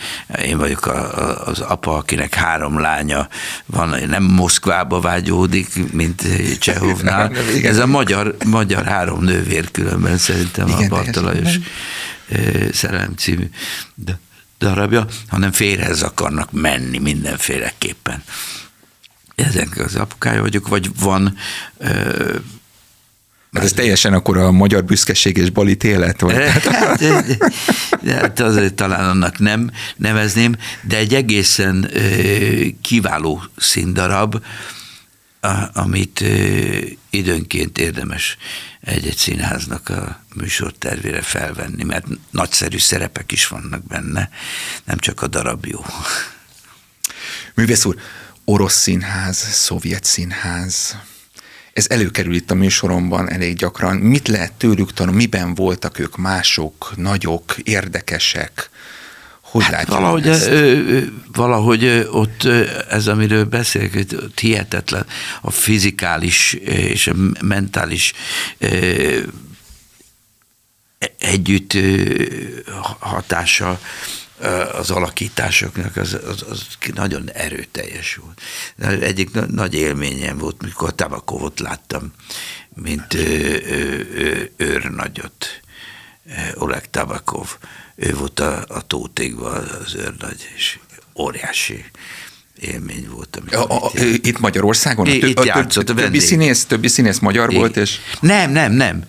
én 0.43 0.58
vagyok 0.58 0.86
a, 0.86 1.19
a, 1.19 1.47
az 1.47 1.60
apa, 1.60 1.95
akinek 1.95 2.34
három 2.34 2.80
lánya 2.80 3.28
van, 3.65 4.00
nem 4.08 4.24
Moszkvába 4.24 5.00
vágyódik, 5.00 5.91
mint 5.93 6.24
Csehovnál. 6.60 7.32
Ez 7.63 7.78
a 7.78 7.86
magyar, 7.86 8.36
magyar 8.45 8.86
három 8.86 9.24
nővér 9.24 9.71
különben 9.71 10.17
szerintem 10.17 10.67
Igen, 10.67 10.84
a 10.84 10.88
Bartalajos 10.88 11.60
szerelem 12.71 13.15
című 13.15 13.50
darabja, 14.60 15.06
hanem 15.28 15.52
félhez 15.52 16.02
akarnak 16.02 16.52
menni 16.52 16.97
mindenféleképpen. 16.97 18.24
Ezek 19.36 19.78
az 19.78 19.95
apukája 19.95 20.41
vagyok, 20.41 20.67
vagy 20.67 20.89
van 21.00 21.38
mert 23.51 23.65
ez 23.65 23.71
teljesen 23.71 24.13
akkor 24.13 24.37
a 24.37 24.51
magyar 24.51 24.83
büszkeség 24.83 25.37
és 25.37 25.49
balit 25.49 25.83
élet? 25.83 26.21
Vagy? 26.21 26.35
Hát, 28.01 28.19
hát 28.21 28.39
azért 28.39 28.73
talán 28.73 29.09
annak 29.09 29.39
nem 29.39 29.71
nevezném, 29.95 30.55
de 30.81 30.97
egy 30.97 31.13
egészen 31.13 31.91
kiváló 32.81 33.43
színdarab, 33.57 34.43
amit 35.73 36.23
időnként 37.09 37.77
érdemes 37.77 38.37
egy-egy 38.81 39.17
színháznak 39.17 39.89
a 39.89 40.23
műsortervére 40.35 41.21
felvenni, 41.21 41.83
mert 41.83 42.05
nagyszerű 42.29 42.77
szerepek 42.77 43.31
is 43.31 43.47
vannak 43.47 43.85
benne, 43.85 44.29
nem 44.83 44.97
csak 44.97 45.21
a 45.21 45.27
darab 45.27 45.65
jó. 45.65 45.85
Művész 47.53 47.85
úr, 47.85 47.95
orosz 48.45 48.81
színház, 48.81 49.37
szovjet 49.37 50.03
színház, 50.03 50.97
ez 51.73 51.86
előkerül 51.89 52.36
itt 52.36 52.51
a 52.51 52.55
műsoromban 52.55 53.29
elég 53.29 53.55
gyakran. 53.55 53.97
Mit 53.97 54.27
lehet 54.27 54.53
tőlük 54.53 54.93
tanulni, 54.93 55.17
miben 55.17 55.55
voltak 55.55 55.99
ők 55.99 56.17
mások, 56.17 56.93
nagyok, 56.95 57.55
érdekesek? 57.63 58.69
Hogy 59.41 59.63
hát 59.63 59.88
valahogy, 59.88 60.27
ezt? 60.27 60.47
Ö, 60.47 60.99
valahogy 61.34 62.07
ott 62.12 62.43
ez, 62.89 63.07
amiről 63.07 63.45
beszélek, 63.45 64.05
ott 64.13 64.39
hihetetlen 64.39 65.05
a 65.41 65.51
fizikális 65.51 66.53
és 66.53 67.07
a 67.07 67.13
mentális 67.41 68.13
együtt 71.17 71.77
hatása 72.99 73.79
az 74.77 74.91
alakításoknak 74.91 75.95
az, 75.95 76.17
az, 76.27 76.45
az 76.49 76.65
nagyon 76.93 77.30
erőteljes 77.34 78.15
volt. 78.15 78.41
Egyik 79.01 79.47
nagy 79.47 79.73
élményem 79.73 80.38
volt, 80.38 80.62
mikor 80.62 80.95
Tabakovot 80.95 81.60
láttam, 81.60 82.12
mint 82.75 83.17
őrnagyot. 84.58 85.62
Oleg 86.54 86.89
Tabakov, 86.89 87.58
ő 87.95 88.13
volt 88.13 88.39
a, 88.39 88.65
a 88.67 88.88
Tótékban 88.88 89.67
az 89.86 89.95
őrnagy, 89.95 90.49
és 90.56 90.80
óriási 91.15 91.86
élmény 92.60 93.08
volt. 93.10 93.41
A, 93.51 93.86
a, 93.86 93.91
itt, 93.93 94.25
itt 94.25 94.39
Magyarországon? 94.39 95.08
Itt, 95.08 95.23
itt 95.23 95.43
játszott 95.43 95.89
a 95.89 95.93
többi 95.93 96.19
színész, 96.19 96.65
többi 96.65 96.88
színész 96.88 97.19
magyar 97.19 97.49
igen. 97.49 97.60
volt, 97.60 97.77
és... 97.77 97.97
Nem, 98.19 98.51
nem, 98.51 98.71
nem. 98.71 99.04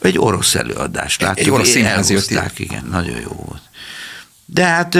Egy 0.00 0.18
orosz 0.18 0.54
előadást 0.54 1.20
láttuk. 1.20 1.38
Egy 1.38 1.50
orosz 1.50 1.68
színház 1.68 2.10
jött 2.10 2.58
Igen, 2.58 2.86
nagyon 2.90 3.20
jó 3.20 3.44
volt. 3.46 3.62
De 4.50 4.64
hát 4.64 4.98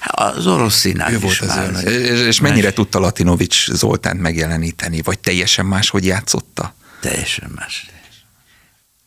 az 0.00 0.46
orosz 0.46 0.74
színház 0.78 1.12
ő 1.12 1.18
volt 1.18 1.38
az 1.38 1.56
ön. 1.56 1.74
És, 1.74 2.26
és 2.26 2.40
mennyire 2.40 2.66
más. 2.66 2.74
tudta 2.74 2.98
Latinovics 2.98 3.70
Zoltánt 3.70 4.20
megjeleníteni, 4.20 5.02
vagy 5.02 5.18
teljesen 5.18 5.66
más, 5.66 5.90
hogy 5.90 6.04
játszotta? 6.04 6.74
Teljesen 7.00 7.50
más. 7.54 7.86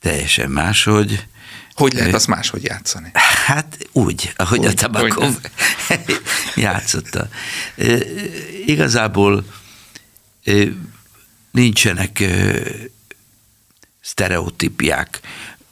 Teljesen 0.01 0.49
más, 0.49 0.83
hogy 0.83 1.25
hogy 1.73 1.93
lehet 1.93 2.13
azt 2.13 2.27
máshogy 2.27 2.63
játszani? 2.63 3.09
Hát 3.45 3.77
úgy, 3.91 4.33
ahogy 4.35 4.59
úgy, 4.59 4.65
a 4.65 4.73
Tabakov 4.73 5.37
játszotta. 6.55 7.29
Igazából 8.65 9.45
nincsenek 11.51 12.23
sztereotípiák 14.01 15.19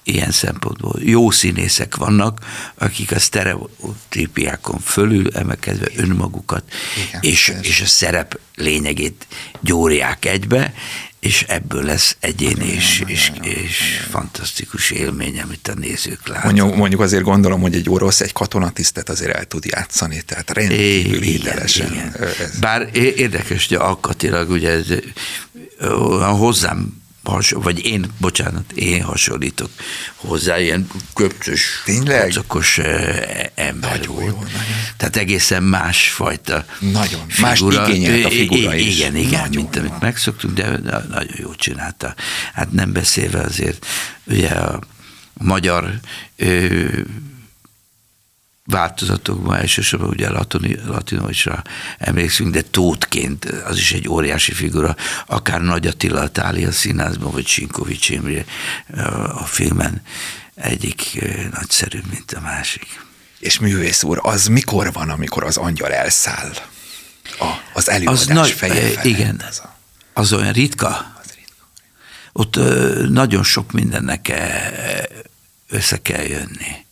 ilyen 0.04 0.32
szempontból. 0.32 1.00
Jó 1.04 1.32
színészek 1.32 1.96
vannak, 1.96 2.40
akik 2.76 3.12
a 3.12 3.20
sztereotípiákon 3.20 4.80
fölül 4.80 5.28
emelkedve 5.34 5.88
önmagukat 5.96 6.64
Igen, 7.08 7.22
és, 7.22 7.54
és 7.62 7.82
a 7.82 7.86
szerep 7.86 8.40
lényegét 8.56 9.28
gyóriák 9.62 10.26
egybe, 10.26 10.74
és 11.20 11.46
ebből 11.48 11.84
lesz 11.84 12.18
egyéni 12.20 12.68
és, 12.68 13.04
és, 13.06 13.32
és 13.42 13.78
fantasztikus 14.10 14.92
élmény, 14.92 15.40
amit 15.40 15.68
a 15.68 15.74
nézők 15.74 16.28
látnak. 16.28 16.44
Mondjuk, 16.44 16.76
mondjuk 16.76 17.02
azért 17.02 17.24
gondolom, 17.24 17.62
hogy 17.62 17.76
egy 17.76 17.90
orosz 17.90 18.22
egy 18.22 18.34
katonatisztet 18.34 19.10
azért 19.10 19.36
el 19.36 19.46
tud 19.46 19.66
játszani, 19.66 20.22
tehát 20.22 20.52
rendkívül 20.52 21.22
hitelesen. 21.22 21.92
Igen. 21.92 22.16
Bár 22.60 22.90
érdekes, 22.94 23.68
hogy 23.68 23.78
alkatilag 23.78 24.50
ugye 24.50 24.70
ez, 24.70 24.88
hozzám 26.38 27.03
vagy 27.52 27.86
én, 27.86 28.06
bocsánat, 28.18 28.72
én 28.72 29.04
hasonlítok 29.04 29.70
hozzá, 30.16 30.60
ilyen 30.60 30.88
köpcös, 31.14 31.84
kocokos 32.06 32.78
ember 33.56 33.90
nagyon 34.00 34.16
volt. 34.16 34.26
Jó, 34.28 34.34
nagyon. 34.36 34.78
Tehát 34.98 35.16
egészen 35.16 35.64
másfajta 35.64 36.66
Nagyon, 36.80 37.28
figura. 37.28 37.82
más 37.82 37.90
igényelt 37.90 38.26
a 38.26 38.30
figura 38.30 38.76
is. 38.76 38.96
Igen, 38.98 39.16
igen, 39.16 39.40
nagyon 39.42 39.50
mint 39.56 39.76
amit 39.76 40.00
megszoktunk, 40.00 40.54
de 40.54 40.80
nagyon 41.10 41.36
jól 41.38 41.56
csinálta. 41.56 42.16
Hát 42.54 42.72
nem 42.72 42.92
beszélve 42.92 43.40
azért, 43.40 43.86
ugye 44.26 44.50
a 44.50 44.80
magyar 45.34 46.00
ö, 46.36 46.88
változatokban, 48.66 49.56
elsősorban 49.56 50.10
ugye 50.10 50.30
Latinovicsra 50.86 51.62
emlékszünk, 51.98 52.54
de 52.54 52.62
Tótként 52.62 53.46
az 53.46 53.78
is 53.78 53.94
egy 53.94 54.10
óriási 54.10 54.52
figura, 54.54 54.96
akár 55.26 55.62
Nagy 55.62 55.88
Attila 55.88 56.22
a 56.22 56.30
Tália 56.30 56.72
színházban, 56.72 57.32
vagy 57.32 57.48
Sinkovics 57.48 58.10
Imre 58.10 58.46
a 59.34 59.46
filmen 59.46 60.02
egyik 60.56 61.24
nagyszerű, 61.52 62.00
mint 62.10 62.32
a 62.32 62.40
másik. 62.40 63.02
És 63.40 63.60
művész 63.60 64.04
úr, 64.04 64.20
az 64.22 64.48
mikor 64.48 64.92
van, 64.92 65.10
amikor 65.10 65.44
az 65.44 65.58
angyal 65.58 65.94
elszáll? 65.94 66.52
A, 67.40 67.46
az 67.74 67.90
előadás 67.90 68.22
az 68.22 68.28
nagy, 68.28 68.52
feje 68.52 68.74
felett, 68.74 69.04
Igen, 69.04 69.44
az, 69.50 69.60
a... 69.60 69.76
az 70.14 70.34
olyan 70.34 70.54
ritka. 70.54 70.88
Az 71.24 71.32
ritka. 71.36 71.66
Ott 72.34 72.56
nagyon 73.10 73.44
sok 73.44 73.72
mindennek 73.72 74.34
össze 75.70 76.02
kell 76.02 76.24
jönni 76.24 76.83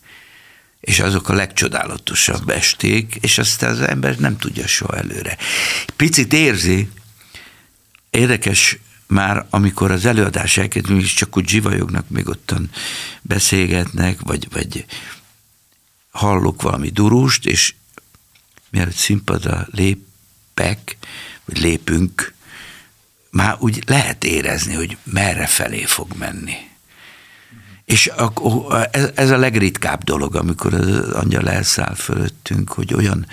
és 0.82 1.00
azok 1.00 1.30
a 1.30 1.34
legcsodálatosabb 1.34 2.50
esték, 2.50 3.17
és 3.22 3.38
aztán 3.38 3.72
az 3.72 3.82
ember 3.82 4.17
nem 4.17 4.38
tudja 4.38 4.67
soha 4.67 4.98
előre. 4.98 5.38
Picit 5.96 6.34
érzi, 6.34 6.89
érdekes 8.10 8.78
már, 9.08 9.46
amikor 9.50 9.91
az 9.91 10.06
előadás 10.06 10.58
elkezdődik, 10.58 11.04
és 11.04 11.13
csak 11.13 11.38
úgy 11.38 11.48
zsivajognak, 11.48 12.10
még 12.10 12.28
ottan 12.28 12.70
beszélgetnek, 13.22 14.22
vagy, 14.22 14.48
vagy 14.52 14.86
hallok 16.12 16.62
valami 16.62 16.89
durust, 16.89 17.46
és 17.46 17.74
mielőtt 18.70 18.96
színpadra 18.96 19.67
lépek, 19.72 20.98
vagy 21.46 21.58
lépünk, 21.58 22.34
már 23.30 23.56
úgy 23.60 23.84
lehet 23.88 24.24
érezni, 24.24 24.74
hogy 24.74 24.98
merre 25.04 25.46
felé 25.48 25.84
fog 25.84 26.13
menni. 26.17 26.71
És 27.92 28.12
ez, 28.92 29.10
ez 29.16 29.30
a 29.30 29.38
legritkább 29.38 30.04
dolog, 30.04 30.36
amikor 30.36 30.74
az 30.74 31.10
angyal 31.10 31.50
elszáll 31.50 31.96
fölöttünk, 31.96 32.72
hogy 32.72 32.94
olyan, 32.94 33.26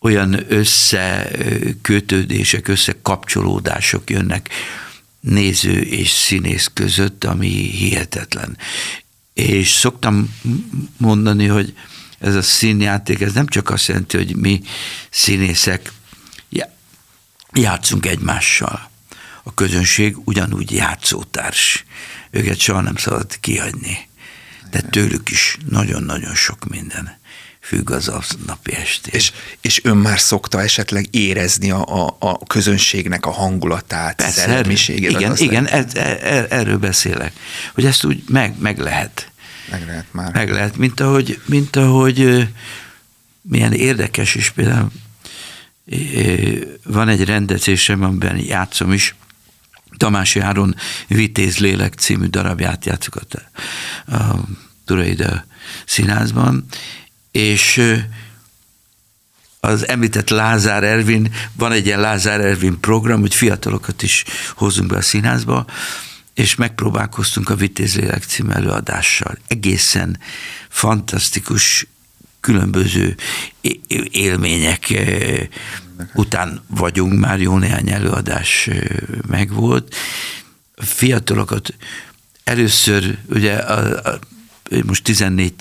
olyan 0.00 0.52
összekötődések, 0.52 2.68
összekapcsolódások 2.68 4.10
jönnek 4.10 4.48
néző 5.20 5.80
és 5.80 6.10
színész 6.10 6.70
között, 6.74 7.24
ami 7.24 7.48
hihetetlen. 7.48 8.58
És 9.32 9.72
szoktam 9.72 10.34
mondani, 10.96 11.46
hogy 11.46 11.74
ez 12.18 12.34
a 12.34 12.42
színjáték, 12.42 13.20
ez 13.20 13.32
nem 13.32 13.46
csak 13.46 13.70
azt 13.70 13.86
jelenti, 13.86 14.16
hogy 14.16 14.36
mi 14.36 14.62
színészek 15.10 15.92
játszunk 17.52 18.06
egymással. 18.06 18.90
A 19.42 19.54
közönség 19.54 20.16
ugyanúgy 20.24 20.70
játszótárs 20.70 21.84
őket 22.34 22.58
soha 22.58 22.80
nem 22.80 22.96
szabad 22.96 23.40
kihagyni. 23.40 24.08
De 24.70 24.80
tőlük 24.80 25.30
is 25.30 25.58
nagyon-nagyon 25.68 26.34
sok 26.34 26.68
minden 26.68 27.18
függ 27.60 27.90
az 27.90 28.08
a 28.08 28.22
napi 28.46 28.74
estén. 28.74 29.12
És, 29.14 29.32
és 29.60 29.84
ön 29.84 29.96
már 29.96 30.20
szokta 30.20 30.62
esetleg 30.62 31.06
érezni 31.10 31.70
a, 31.70 32.04
a, 32.04 32.16
a 32.18 32.38
közönségnek 32.46 33.26
a 33.26 33.30
hangulatát, 33.30 34.16
Persze, 34.16 34.40
szellemiségét? 34.40 35.10
Igen, 35.10 35.36
igen 35.36 35.66
er, 35.66 35.86
er, 35.94 36.46
erről 36.50 36.78
beszélek. 36.78 37.32
Hogy 37.74 37.84
ezt 37.84 38.04
úgy 38.04 38.22
meg, 38.28 38.54
meg 38.58 38.78
lehet. 38.78 39.30
Meg 39.70 39.86
lehet 39.86 40.06
már. 40.10 40.32
Meg 40.32 40.50
lehet, 40.50 40.76
mint 40.76 41.00
ahogy, 41.00 41.40
mint 41.46 41.76
ahogy 41.76 42.48
milyen 43.42 43.72
érdekes 43.72 44.34
is 44.34 44.50
például 44.50 44.90
van 46.84 47.08
egy 47.08 47.24
rendezésem, 47.24 48.02
amiben 48.02 48.36
játszom 48.36 48.92
is, 48.92 49.14
Tamási 49.96 50.40
Áron 50.40 50.74
Vitéz 51.06 51.58
Lélek 51.58 51.94
című 51.94 52.26
darabját 52.26 52.84
játszok 52.84 53.16
a, 53.16 53.36
a 54.14 54.38
Turaida 54.84 55.44
színházban, 55.86 56.64
és 57.30 57.82
az 59.60 59.88
említett 59.88 60.28
Lázár 60.28 60.84
Ervin, 60.84 61.34
van 61.56 61.72
egy 61.72 61.86
ilyen 61.86 62.00
Lázár 62.00 62.40
Ervin 62.40 62.80
program, 62.80 63.20
hogy 63.20 63.34
fiatalokat 63.34 64.02
is 64.02 64.24
hozunk 64.54 64.88
be 64.88 64.96
a 64.96 65.02
színházba, 65.02 65.66
és 66.34 66.54
megpróbálkoztunk 66.54 67.50
a 67.50 67.54
Vitéz 67.54 67.96
Lélek 67.96 68.24
című 68.24 68.50
előadással. 68.50 69.38
Egészen 69.48 70.18
fantasztikus 70.68 71.86
különböző 72.44 73.14
élmények 74.10 74.94
után 76.14 76.62
vagyunk, 76.66 77.20
már 77.20 77.40
jó 77.40 77.58
néhány 77.58 77.90
előadás 77.90 78.70
megvolt. 79.28 79.94
Fiatalokat 80.76 81.74
először, 82.44 83.18
ugye 83.28 83.54
a, 83.54 84.10
a, 84.10 84.18
most 84.86 85.02
14-től 85.08 85.60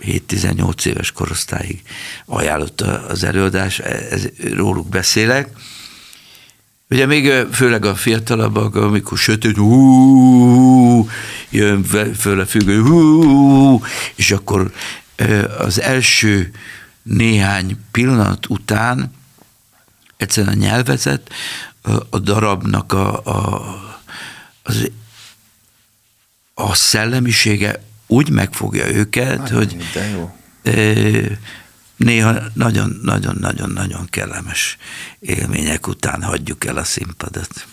17-18 0.00 0.86
éves 0.86 1.12
korosztályig 1.12 1.82
ajánlotta 2.24 3.06
az 3.06 3.24
előadás, 3.24 3.78
ez, 3.78 4.28
róluk 4.54 4.88
beszélek. 4.88 5.48
Ugye 6.92 7.06
még 7.06 7.32
főleg 7.52 7.84
a 7.84 7.94
fiatalabbak, 7.94 8.74
amikor 8.74 9.18
sötét, 9.18 9.56
hú, 9.56 11.08
jön 11.50 11.84
föl 12.18 12.40
a 12.40 12.46
függő, 12.46 12.82
hú, 12.82 13.82
és 14.14 14.30
akkor 14.30 14.72
az 15.58 15.80
első 15.80 16.50
néhány 17.02 17.76
pillanat 17.90 18.46
után 18.48 19.12
egyszerűen 20.16 20.52
a 20.52 20.56
nyelvezet 20.56 21.30
a 22.10 22.18
darabnak 22.18 22.92
a, 22.92 23.24
a, 23.24 23.62
az, 24.62 24.90
a 26.54 26.74
szellemisége 26.74 27.82
úgy 28.06 28.30
megfogja 28.30 28.94
őket, 28.94 29.38
Nagyon, 29.38 29.56
hogy 29.56 29.76
jó. 30.12 30.36
Néha 32.02 32.34
nagyon-nagyon-nagyon-nagyon 32.54 34.06
kellemes 34.10 34.76
élmények 35.20 35.86
után 35.86 36.22
hagyjuk 36.22 36.64
el 36.64 36.76
a 36.76 36.84
színpadot. 36.84 37.66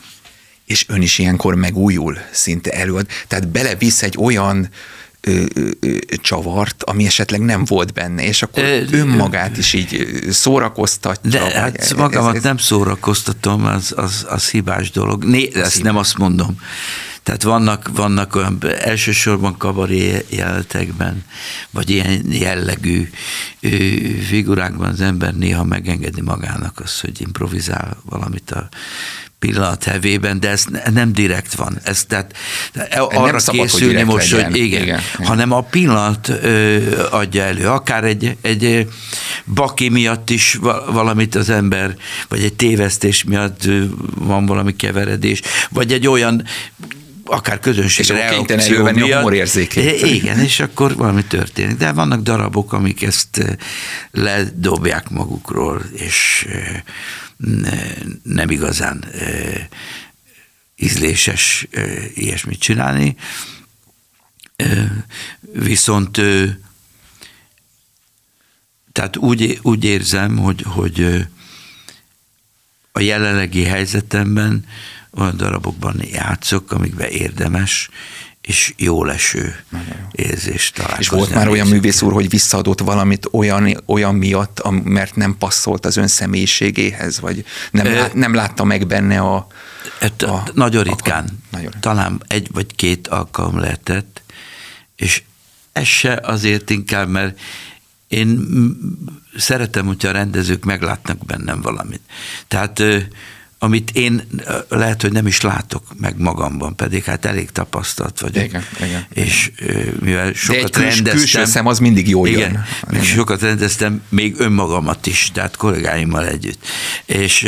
És 0.65 0.85
ön 0.87 1.01
is 1.01 1.17
ilyenkor 1.17 1.55
megújul, 1.55 2.17
szinte 2.31 2.71
előad. 2.71 3.07
Tehát 3.27 3.47
belevisz 3.47 4.03
egy 4.03 4.15
olyan 4.17 4.69
ö, 5.21 5.43
ö, 5.53 5.97
csavart, 6.21 6.83
ami 6.83 7.05
esetleg 7.05 7.41
nem 7.41 7.65
volt 7.65 7.93
benne, 7.93 8.23
és 8.23 8.41
akkor 8.41 8.63
ö, 8.63 8.81
önmagát 8.91 9.57
is 9.57 9.73
így 9.73 10.19
szórakoztatja. 10.29 11.29
De 11.29 11.59
hát 11.59 11.77
ez, 11.77 11.91
magamat 11.91 12.35
ez, 12.35 12.43
nem 12.43 12.57
szórakoztatom, 12.57 13.65
az, 13.65 13.93
az, 13.95 14.25
az 14.29 14.49
hibás 14.49 14.91
dolog. 14.91 15.23
Né, 15.23 15.43
ezt 15.43 15.53
hibás. 15.53 15.77
nem 15.77 15.97
azt 15.97 16.17
mondom. 16.17 16.59
Tehát 17.29 17.43
vannak, 17.43 17.89
vannak 17.93 18.35
olyan 18.35 18.57
elsősorban 18.79 19.57
kabaré 19.57 20.25
jelenetekben, 20.29 21.23
vagy 21.69 21.89
ilyen 21.89 22.31
jellegű 22.31 23.09
figurákban 24.27 24.89
az 24.89 25.01
ember 25.01 25.33
néha 25.33 25.63
megengedi 25.63 26.21
magának 26.21 26.79
azt, 26.79 27.01
hogy 27.01 27.21
improvizál 27.21 27.97
valamit 28.05 28.51
a 28.51 28.69
pillanat 29.39 29.83
hevében, 29.83 30.39
de 30.39 30.49
ez 30.49 30.65
nem 30.93 31.13
direkt 31.13 31.53
van. 31.53 31.77
Ez, 31.83 32.05
tehát 32.05 32.35
arra 32.89 33.25
nem 33.25 33.37
szabad, 33.37 33.61
készülni 33.61 33.95
hogy 33.95 34.05
most, 34.05 34.31
legyen. 34.31 34.51
hogy 34.51 34.59
igen, 34.59 34.81
igen, 34.81 35.01
hanem 35.23 35.51
a 35.51 35.61
pillanat 35.61 36.29
ö, 36.29 36.77
adja 37.11 37.43
elő. 37.43 37.67
Akár 37.67 38.03
egy, 38.03 38.37
egy 38.41 38.87
baki 39.53 39.89
miatt 39.89 40.29
is 40.29 40.59
valamit 40.91 41.35
az 41.35 41.49
ember, 41.49 41.95
vagy 42.27 42.43
egy 42.43 42.53
tévesztés 42.53 43.23
miatt 43.23 43.67
van 44.15 44.45
valami 44.45 44.75
keveredés, 44.75 45.41
vagy 45.69 45.93
egy 45.93 46.07
olyan 46.07 46.43
akár 47.29 47.59
közönségre 47.59 48.23
és 48.23 48.29
kénytelen 48.29 48.65
elővenni 48.65 49.11
a 49.11 49.17
humorérzékét. 49.17 50.01
Igen, 50.01 50.39
és 50.39 50.59
akkor 50.59 50.95
valami 50.95 51.25
történik. 51.25 51.77
De 51.77 51.91
vannak 51.91 52.21
darabok, 52.21 52.73
amik 52.73 53.01
ezt 53.01 53.57
ledobják 54.11 55.09
magukról, 55.09 55.81
és 55.93 56.47
nem 58.23 58.49
igazán 58.49 59.05
ízléses 60.75 61.67
ilyesmit 62.13 62.59
csinálni. 62.59 63.15
Viszont 65.53 66.21
tehát 68.91 69.17
úgy, 69.17 69.59
úgy 69.61 69.83
érzem, 69.83 70.37
hogy, 70.37 70.61
hogy 70.65 71.27
a 72.91 72.99
jelenlegi 72.99 73.63
helyzetemben 73.63 74.65
olyan 75.17 75.37
darabokban 75.37 76.01
játszok, 76.11 76.71
amikben 76.71 77.09
érdemes 77.09 77.89
és 78.41 78.73
jó 78.77 79.03
leső 79.03 79.63
érzést 80.11 80.75
találkozni. 80.75 81.03
És 81.03 81.09
volt 81.09 81.33
már 81.33 81.47
olyan 81.47 81.67
művész 81.67 82.01
úr, 82.01 82.13
hogy 82.13 82.29
visszaadott 82.29 82.79
valamit 82.79 83.27
olyan, 83.31 83.81
olyan 83.85 84.15
miatt, 84.15 84.61
mert 84.83 85.15
nem 85.15 85.37
passzolt 85.37 85.85
az 85.85 85.97
ön 85.97 86.07
személyiségéhez, 86.07 87.19
vagy 87.19 87.45
nem, 87.71 87.85
Ö, 87.85 87.95
lát, 87.95 88.13
nem 88.13 88.33
látta 88.33 88.63
meg 88.63 88.87
benne 88.87 89.19
a... 89.19 89.47
a, 89.99 90.23
a 90.25 90.43
nagyon 90.53 90.83
ritkán. 90.83 91.25
A, 91.25 91.55
nagyon. 91.55 91.71
Talán 91.79 92.23
egy 92.27 92.49
vagy 92.51 92.75
két 92.75 93.07
alkalom 93.07 93.59
lehetett, 93.59 94.21
és 94.95 95.23
ez 95.71 95.85
se 95.85 96.19
azért 96.23 96.69
inkább, 96.69 97.09
mert 97.09 97.39
én 98.07 98.47
szeretem, 99.37 99.85
hogyha 99.85 100.09
a 100.09 100.11
rendezők 100.11 100.65
meglátnak 100.65 101.25
bennem 101.25 101.61
valamit. 101.61 102.01
Tehát 102.47 102.83
amit 103.59 103.91
én 103.91 104.23
lehet, 104.69 105.01
hogy 105.01 105.11
nem 105.11 105.27
is 105.27 105.41
látok 105.41 105.83
meg 105.97 106.17
magamban, 106.17 106.75
pedig 106.75 107.03
hát 107.03 107.25
elég 107.25 107.51
tapasztalt 107.51 108.19
vagyok. 108.19 108.43
Igen, 108.43 108.63
igen, 108.83 109.05
és 109.13 109.51
mivel 109.99 110.33
sokat 110.33 110.71
De 110.71 110.79
egy 110.79 110.93
rendeztem. 110.93 111.15
külső 111.17 111.45
szem 111.45 111.65
az 111.65 111.79
mindig 111.79 112.09
jól 112.09 112.27
igen, 112.27 112.39
jön. 112.39 112.63
Igen, 112.89 113.03
sokat 113.03 113.41
rendeztem, 113.41 114.01
még 114.09 114.35
önmagamat 114.37 115.05
is, 115.05 115.31
tehát 115.33 115.55
kollégáimmal 115.55 116.27
együtt. 116.27 116.65
És 117.05 117.47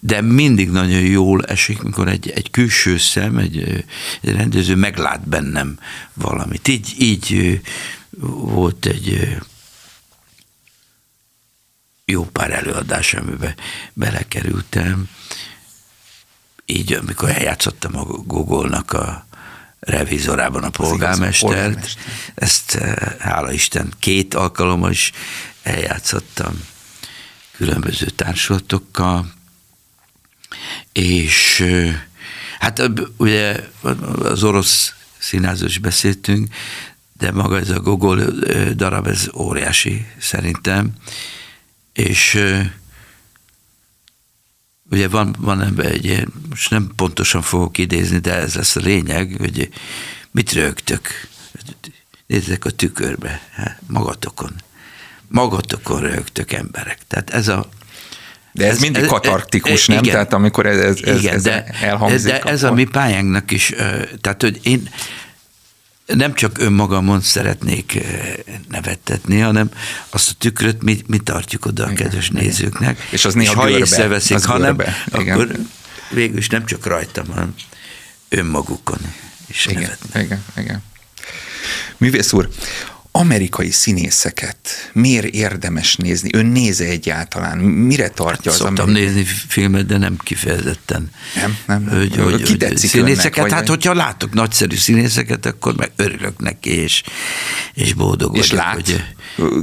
de 0.00 0.20
mindig 0.20 0.70
nagyon 0.70 1.00
jól 1.00 1.44
esik, 1.44 1.80
amikor 1.80 2.08
egy, 2.08 2.30
egy 2.30 2.50
külső 2.50 2.98
szem, 2.98 3.36
egy, 3.36 3.84
egy 4.20 4.32
rendező 4.34 4.74
meglát 4.74 5.28
bennem 5.28 5.78
valamit. 6.14 6.68
Így, 6.68 6.94
így 6.98 7.60
volt 8.40 8.86
egy 8.86 9.36
jó 12.08 12.24
pár 12.24 12.50
előadás, 12.50 13.14
amiben 13.14 13.54
belekerültem. 13.92 15.08
Így, 16.64 16.92
amikor 16.92 17.28
eljátszottam 17.28 17.96
a 17.96 18.04
Gogolnak 18.04 18.92
a 18.92 19.26
revizorában 19.80 20.64
a 20.64 20.70
polgármestert, 20.70 21.96
ezt 22.34 22.78
hála 23.18 23.52
Isten 23.52 23.92
két 23.98 24.34
alkalommal 24.34 24.90
is 24.90 25.12
eljátszottam 25.62 26.60
különböző 27.56 28.06
társulatokkal, 28.06 29.32
és 30.92 31.64
hát 32.58 32.90
ugye 33.16 33.60
az 34.22 34.42
orosz 34.42 34.94
színházról 35.18 35.68
is 35.68 35.78
beszéltünk, 35.78 36.54
de 37.18 37.32
maga 37.32 37.58
ez 37.58 37.70
a 37.70 37.80
Gogol 37.80 38.24
darab, 38.74 39.06
ez 39.06 39.28
óriási 39.34 40.06
szerintem, 40.18 40.92
és 41.96 42.42
ugye 44.90 45.08
van, 45.08 45.36
van 45.38 45.62
ebben 45.62 45.86
egy 45.86 46.26
most 46.48 46.70
nem 46.70 46.92
pontosan 46.96 47.42
fogok 47.42 47.78
idézni, 47.78 48.18
de 48.18 48.34
ez 48.34 48.54
lesz 48.54 48.76
a 48.76 48.80
lényeg, 48.80 49.36
hogy 49.38 49.68
mit 50.30 50.52
rögtök? 50.52 51.08
Nézzek 52.26 52.64
a 52.64 52.70
tükörbe, 52.70 53.40
hát 53.52 53.80
magatokon. 53.86 54.54
Magatokon 55.28 56.00
rögtök 56.00 56.52
emberek. 56.52 56.98
Tehát 57.08 57.30
ez 57.30 57.48
a 57.48 57.68
de 58.52 58.66
ez, 58.66 58.72
ez 58.72 58.80
mindig 58.80 59.02
ez, 59.02 59.08
katartikus, 59.08 59.70
ez, 59.70 59.86
nem? 59.86 59.98
Igen, 59.98 60.12
Tehát 60.12 60.32
amikor 60.32 60.66
ez, 60.66 61.00
ez, 61.00 61.18
igen, 61.18 61.34
ez 61.34 61.42
de, 61.42 61.64
elhangzik. 61.64 62.30
De 62.30 62.40
ez 62.40 62.62
akkor... 62.62 62.76
a 62.76 62.80
mi 62.80 62.84
pályánknak 62.84 63.50
is, 63.50 63.72
tehát 64.20 64.42
hogy 64.42 64.60
én 64.62 64.88
nem 66.06 66.34
csak 66.34 66.58
önmagamon 66.58 67.20
szeretnék 67.20 67.98
nevettetni, 68.68 69.38
hanem 69.38 69.70
azt 70.10 70.30
a 70.30 70.34
tükröt 70.38 70.82
mi, 70.82 70.98
mi 71.06 71.18
tartjuk 71.18 71.66
oda 71.66 71.84
a 71.84 71.92
kedves 71.92 72.28
igen, 72.28 72.44
nézőknek. 72.44 73.08
És 73.10 73.24
az 73.24 73.34
néha 73.34 73.50
és 73.50 73.56
ha 73.56 73.64
görbe, 73.64 73.78
észreveszik, 73.78 74.38
igen. 75.18 75.34
akkor 75.34 75.56
végül 76.10 76.36
is 76.36 76.48
nem 76.48 76.66
csak 76.66 76.86
rajtam, 76.86 77.26
hanem 77.26 77.54
önmagukon 78.28 78.98
is 79.48 79.66
igen, 79.66 79.82
nevetnek. 79.82 80.24
Igen, 80.24 80.42
igen. 80.56 80.82
Művész 81.96 82.32
úr, 82.32 82.48
amerikai 83.18 83.70
színészeket 83.70 84.90
miért 84.92 85.24
érdemes 85.24 85.96
nézni? 85.96 86.30
Ön 86.32 86.46
néze 86.46 86.84
egyáltalán? 86.84 87.58
Mire 87.58 88.08
tartja 88.08 88.50
hát 88.50 88.60
az 88.60 88.66
Szoktam 88.66 88.88
amerikai? 88.88 89.14
nézni 89.14 89.24
filmet, 89.48 89.86
de 89.86 89.98
nem 89.98 90.16
kifejezetten. 90.22 91.10
Nem, 91.34 91.56
nem. 91.66 91.82
nem. 91.82 91.98
Hogy, 91.98 92.16
hogy, 92.16 92.42
Ki 92.42 92.56
tetszik 92.56 92.90
színészeket, 92.90 93.38
önnek, 93.38 93.50
hát 93.50 93.60
vagy? 93.60 93.68
hogyha 93.68 93.94
látok 93.94 94.32
nagyszerű 94.32 94.76
színészeket, 94.76 95.46
akkor 95.46 95.76
meg 95.76 95.90
örülök 95.96 96.38
neki, 96.38 96.70
és, 96.70 97.02
és 97.74 97.92
boldog 97.92 98.36
és 98.36 98.50
vagyok. 98.50 98.64
lát? 98.64 98.74
Hogy, 98.74 99.04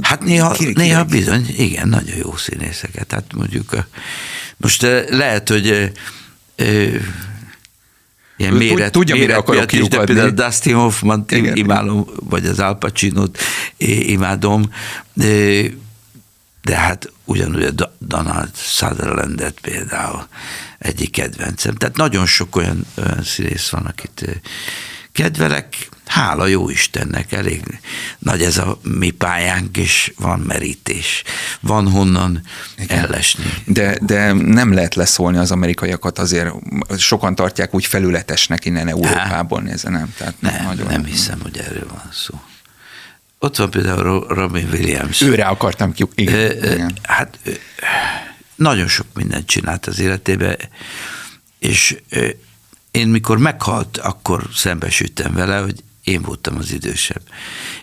hát 0.00 0.22
néha, 0.22 0.50
ki, 0.50 0.64
ki, 0.64 0.72
néha 0.72 1.04
bizony, 1.04 1.54
igen, 1.56 1.88
nagyon 1.88 2.16
jó 2.16 2.36
színészeket. 2.36 3.12
Hát 3.12 3.24
mondjuk, 3.34 3.86
most 4.56 4.82
lehet, 5.08 5.48
hogy 5.48 5.92
ilyen 8.36 8.52
méret, 8.52 8.92
Tudja, 8.92 9.14
mire 9.14 9.36
akarok 9.36 9.70
de 9.72 10.04
például 10.04 10.30
Dustin 10.30 10.74
Hoffman 10.74 11.24
imádom, 11.54 12.06
vagy 12.20 12.46
az 12.46 12.60
Al 12.60 12.78
Pacino-t 12.78 13.38
imádom, 13.76 14.70
de, 15.12 15.62
de 16.62 16.76
hát 16.76 17.12
ugyanúgy 17.24 17.62
a 17.76 17.94
Donald 17.98 18.50
Sutherlandet 18.56 19.60
például 19.60 20.26
egyik 20.78 21.10
kedvencem. 21.10 21.74
Tehát 21.74 21.96
nagyon 21.96 22.26
sok 22.26 22.56
olyan, 22.56 22.86
olyan 22.98 23.22
színész 23.22 23.68
van, 23.68 23.84
akit 23.84 24.42
kedvelek, 25.12 25.88
hála 26.06 26.46
jó 26.46 26.70
Istennek, 26.70 27.32
elég 27.32 27.62
nagy 28.18 28.42
ez 28.42 28.58
a 28.58 28.78
mi 28.82 29.10
pályánk, 29.10 29.76
és 29.76 30.12
van 30.16 30.40
merítés, 30.40 31.22
van 31.60 31.90
honnan 31.90 32.40
Igen. 32.78 32.98
ellesni. 32.98 33.44
De, 33.64 33.98
de 34.00 34.32
nem 34.32 34.72
lehet 34.72 34.94
leszólni 34.94 35.38
az 35.38 35.50
amerikaiakat, 35.50 36.18
azért 36.18 36.52
sokan 36.98 37.34
tartják 37.34 37.74
úgy 37.74 37.86
felületesnek 37.86 38.64
innen 38.64 38.88
Európában 38.88 39.62
nézve, 39.62 39.90
nem? 39.90 40.14
Tehát 40.18 40.34
nem, 40.38 40.64
nagyon 40.64 40.86
nem 40.86 41.04
hiszem, 41.04 41.40
hogy 41.40 41.58
erről 41.58 41.86
van 41.88 42.08
szó. 42.12 42.40
Ott 43.38 43.56
van 43.56 43.70
például 43.70 44.26
Robin 44.28 44.68
Williams. 44.72 45.20
Őre 45.20 45.44
akartam 45.44 45.92
ki. 45.92 46.04
Igen, 46.14 46.64
ö, 46.64 46.72
igen. 46.72 46.98
Hát 47.02 47.38
nagyon 48.54 48.88
sok 48.88 49.06
mindent 49.14 49.46
csinált 49.46 49.86
az 49.86 49.98
életében, 49.98 50.56
és 51.58 51.96
én 52.90 53.08
mikor 53.08 53.38
meghalt, 53.38 53.98
akkor 53.98 54.48
szembesültem 54.54 55.34
vele, 55.34 55.58
hogy 55.58 55.82
én 56.04 56.22
voltam 56.22 56.56
az 56.56 56.72
idősebb. 56.72 57.22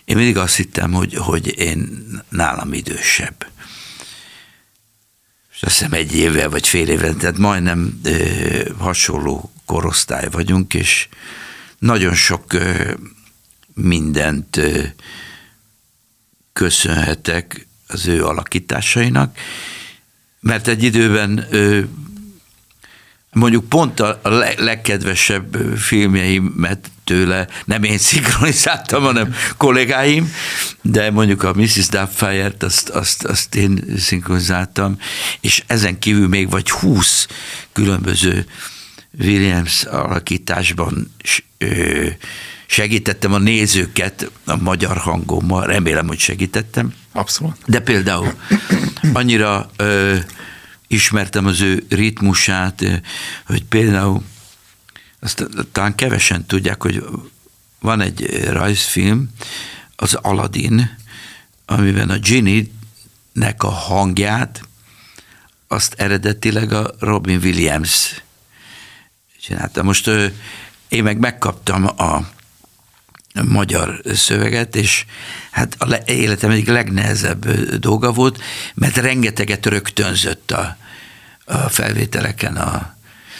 Én 0.04 0.16
mindig 0.16 0.36
azt 0.36 0.56
hittem, 0.56 0.92
hogy, 0.92 1.14
hogy 1.14 1.58
én 1.58 2.06
nálam 2.28 2.72
idősebb. 2.72 3.46
És 5.54 5.62
azt 5.62 5.76
hiszem 5.76 5.92
egy 5.92 6.14
évvel 6.16 6.48
vagy 6.48 6.68
fél 6.68 6.88
évvel, 6.88 7.14
tehát 7.14 7.38
majdnem 7.38 8.00
ö, 8.04 8.70
hasonló 8.78 9.52
korosztály 9.64 10.28
vagyunk, 10.30 10.74
és 10.74 11.08
nagyon 11.78 12.14
sok 12.14 12.52
ö, 12.52 12.94
mindent 13.74 14.56
ö, 14.56 14.82
köszönhetek 16.52 17.66
az 17.86 18.06
ő 18.06 18.24
alakításainak, 18.24 19.38
mert 20.40 20.68
egy 20.68 20.82
időben 20.82 21.46
ö, 21.50 21.82
mondjuk 23.32 23.68
pont 23.68 24.00
a 24.00 24.20
legkedvesebb 24.56 25.56
filmjeimet 25.76 26.90
tőle 27.04 27.48
nem 27.64 27.82
én 27.82 27.98
szinkronizáltam, 27.98 29.02
hanem 29.02 29.34
kollégáim, 29.56 30.32
de 30.82 31.10
mondjuk 31.10 31.42
a 31.42 31.52
Mrs. 31.52 31.88
Doubtfire-t 31.88 32.62
azt, 32.62 32.88
azt, 32.88 33.24
azt 33.24 33.54
én 33.54 33.84
szinkronizáltam, 33.98 34.98
és 35.40 35.62
ezen 35.66 35.98
kívül 35.98 36.28
még 36.28 36.50
vagy 36.50 36.70
húsz 36.70 37.26
különböző 37.72 38.46
Williams 39.18 39.84
alakításban 39.84 41.14
segítettem 42.66 43.32
a 43.32 43.38
nézőket 43.38 44.30
a 44.44 44.56
magyar 44.56 44.96
hangommal, 44.96 45.66
remélem, 45.66 46.06
hogy 46.06 46.18
segítettem. 46.18 46.94
Abszolút. 47.12 47.56
De 47.66 47.80
például 47.80 48.32
annyira 49.12 49.70
ö, 49.76 50.16
ismertem 50.92 51.46
az 51.46 51.60
ő 51.60 51.86
ritmusát, 51.88 52.84
hogy 53.46 53.64
például 53.64 54.22
azt 55.20 55.46
talán 55.72 55.94
kevesen 55.94 56.46
tudják, 56.46 56.82
hogy 56.82 57.04
van 57.80 58.00
egy 58.00 58.44
rajzfilm, 58.44 59.30
az 59.96 60.14
Aladdin, 60.14 60.96
amiben 61.66 62.10
a 62.10 62.18
Ginny-nek 62.18 63.62
a 63.62 63.70
hangját 63.70 64.62
azt 65.68 65.94
eredetileg 65.96 66.72
a 66.72 66.94
Robin 66.98 67.38
Williams 67.42 68.22
csinálta. 69.40 69.82
Most 69.82 70.10
én 70.88 71.02
meg 71.02 71.18
megkaptam 71.18 71.86
a 71.86 72.28
magyar 73.40 74.00
szöveget, 74.14 74.76
és 74.76 75.04
hát 75.50 75.76
a 75.78 75.94
életem 76.06 76.50
egyik 76.50 76.68
legnehezebb 76.68 77.50
dolga 77.78 78.12
volt, 78.12 78.42
mert 78.74 78.96
rengeteget 78.96 79.66
rögtönzött 79.66 80.50
a, 80.50 80.76
a 81.44 81.56
felvételeken 81.56 82.56
a, 82.56 82.94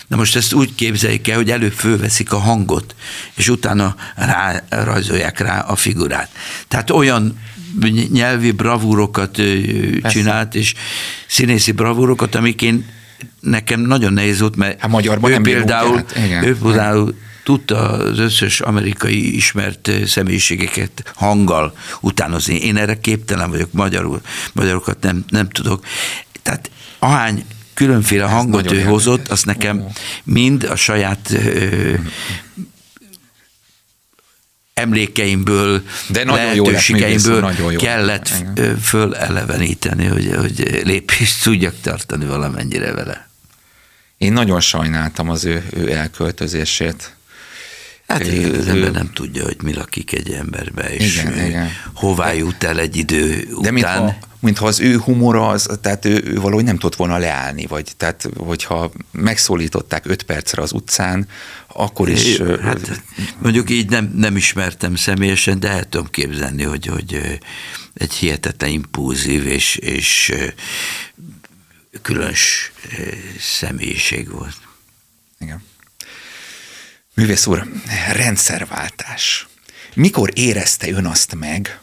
Na 0.09 0.17
most 0.19 0.37
ezt 0.37 0.53
úgy 0.53 0.75
képzeljük 0.75 1.29
el, 1.29 1.37
hogy 1.37 1.51
előbb 1.51 1.73
fölveszik 1.73 2.33
a 2.33 2.39
hangot, 2.39 2.95
és 3.35 3.49
utána 3.49 3.97
rá, 4.17 4.63
rajzolják 4.69 5.39
rá 5.39 5.61
a 5.61 5.77
figurát. 5.77 6.31
Tehát 6.69 6.91
olyan 6.91 7.39
nyelvi 8.13 8.51
bravúrokat 8.51 9.43
csinált, 10.03 10.55
és 10.55 10.75
színészi 11.27 11.73
bravúrokat, 11.73 12.35
amik 12.35 12.63
én 12.63 12.87
nekem 13.41 13.81
nagyon 13.81 14.13
nehéz 14.13 14.41
volt, 14.41 14.57
mert 14.57 14.81
hát 14.81 14.91
magyarban 14.91 15.31
ő 15.31 15.33
nem 15.33 15.43
például, 15.43 15.97
hát, 15.97 16.17
igen. 16.25 16.45
ő 16.45 16.57
például 16.57 17.15
tudta 17.43 17.89
az 17.89 18.19
összes 18.19 18.61
amerikai 18.61 19.35
ismert 19.37 19.91
személyiségeket 20.07 21.13
hanggal 21.15 21.77
utánozni. 22.01 22.55
Én 22.55 22.77
erre 22.77 23.01
képtelen 23.01 23.51
vagyok, 23.51 23.73
magyarul, 23.73 24.21
magyarokat 24.53 25.01
nem, 25.01 25.25
nem 25.29 25.49
tudok. 25.49 25.85
Tehát 26.43 26.71
ahány 26.99 27.45
különféle 27.75 28.25
hangot 28.25 28.73
ő 28.73 28.83
hozott, 28.83 29.29
azt 29.29 29.47
nekem 29.47 29.87
mind 30.25 30.65
a 30.65 30.77
saját 30.77 31.31
ö, 31.31 31.95
emlékeimből, 34.75 35.83
De 36.09 36.25
lehetőségeimből 36.25 37.41
nagyon 37.41 37.73
jó 37.73 37.79
kellett 37.79 38.31
Igen. 38.41 38.79
föleleveníteni, 38.79 40.07
hogy, 40.07 40.31
hogy 40.37 40.81
lépést 40.85 41.43
tudjak 41.43 41.75
tartani 41.81 42.27
valamennyire 42.27 42.93
vele. 42.93 43.31
Én 44.17 44.33
nagyon 44.33 44.61
sajnáltam 44.61 45.29
az 45.31 45.45
ő, 45.45 45.65
ő 45.73 45.93
elköltözését. 45.93 47.17
Hát 48.07 48.21
az 48.21 48.69
ember 48.69 48.91
nem 48.91 49.11
tudja, 49.13 49.45
hogy 49.45 49.57
mi 49.63 49.75
lakik 49.75 50.13
egy 50.13 50.31
emberbe, 50.31 50.95
és 50.95 51.17
igen, 51.17 51.47
igen. 51.47 51.69
hová 51.95 52.33
jut 52.33 52.63
el 52.63 52.79
egy 52.79 52.97
idő 52.97 53.37
De 53.37 53.71
után. 53.71 53.73
Mintha, 53.73 54.17
mintha 54.41 54.67
az 54.67 54.81
ő 54.81 54.97
humora, 54.97 55.49
az, 55.49 55.69
tehát 55.81 56.05
ő, 56.05 56.23
ő 56.25 56.41
valahogy 56.41 56.65
nem 56.65 56.79
tudott 56.79 56.97
volna 56.97 57.19
leállni, 57.19 57.67
vagy 57.67 57.93
tehát 57.97 58.29
hogyha 58.37 58.93
megszólították 59.11 60.07
öt 60.07 60.23
percre 60.23 60.63
az 60.63 60.73
utcán, 60.73 61.29
akkor 61.67 62.09
is... 62.09 62.39
Hát, 62.63 63.03
mondjuk 63.39 63.71
így 63.71 63.91
nem, 63.91 64.13
nem 64.15 64.37
ismertem 64.37 64.95
személyesen, 64.95 65.61
de 65.61 65.69
el 65.69 65.85
tudom 65.85 66.11
képzelni, 66.11 66.63
hogy, 66.63 66.87
hogy 66.87 67.41
egy 67.95 68.13
hihetetlen 68.13 68.71
impulzív 68.71 69.47
és, 69.47 69.77
és 69.77 70.33
különös 72.03 72.73
személyiség 73.39 74.31
volt. 74.31 74.57
Igen. 75.41 75.63
Művész 77.15 77.47
úr, 77.47 77.67
rendszerváltás. 78.13 79.47
Mikor 79.95 80.31
érezte 80.35 80.91
ön 80.91 81.07
azt 81.07 81.35
meg, 81.35 81.81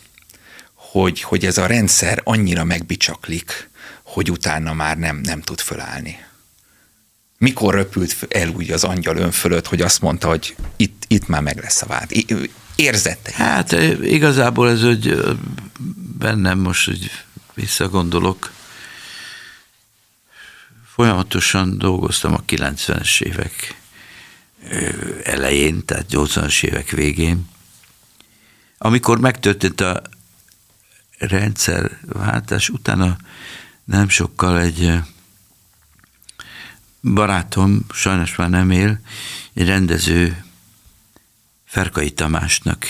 hogy, 0.74 1.22
hogy 1.22 1.46
ez 1.46 1.58
a 1.58 1.66
rendszer 1.66 2.22
annyira 2.24 2.64
megbicsaklik, 2.64 3.70
hogy 4.04 4.32
utána 4.32 4.74
már 4.74 4.98
nem, 4.98 5.18
nem 5.18 5.42
tud 5.42 5.60
fölállni? 5.60 6.26
Mikor 7.38 7.74
röpült 7.74 8.16
el 8.30 8.50
úgy 8.50 8.72
az 8.72 8.84
angyal 8.84 9.18
ön 9.18 9.32
fölött, 9.32 9.68
hogy 9.68 9.82
azt 9.82 10.02
mondta, 10.02 10.28
hogy 10.28 10.56
itt, 10.76 11.04
itt 11.08 11.28
már 11.28 11.42
meg 11.42 11.58
lesz 11.58 11.82
a 11.82 11.86
vált? 11.86 12.12
Érzette? 12.76 13.32
Hát 13.34 13.72
igazából 14.02 14.70
ez, 14.70 14.82
hogy 14.82 15.36
bennem 16.18 16.60
most, 16.60 16.86
hogy 16.86 17.12
visszagondolok, 17.54 18.52
folyamatosan 20.96 21.78
dolgoztam 21.78 22.34
a 22.34 22.44
90-es 22.48 23.22
évek 23.22 23.79
elején, 25.24 25.86
tehát 25.86 26.06
80-as 26.10 26.64
évek 26.64 26.90
végén, 26.90 27.48
amikor 28.78 29.20
megtörtént 29.20 29.82
a 29.82 30.02
rendszerváltás, 31.18 32.70
utána 32.70 33.18
nem 33.84 34.10
sokkal 34.10 34.60
egy 34.60 34.94
barátom, 37.02 37.86
sajnos 37.94 38.36
már 38.36 38.50
nem 38.50 38.72
él, 38.72 39.00
egy 39.54 39.68
rendező 39.68 40.44
Ferkai 41.66 42.12
Tamásnak 42.12 42.84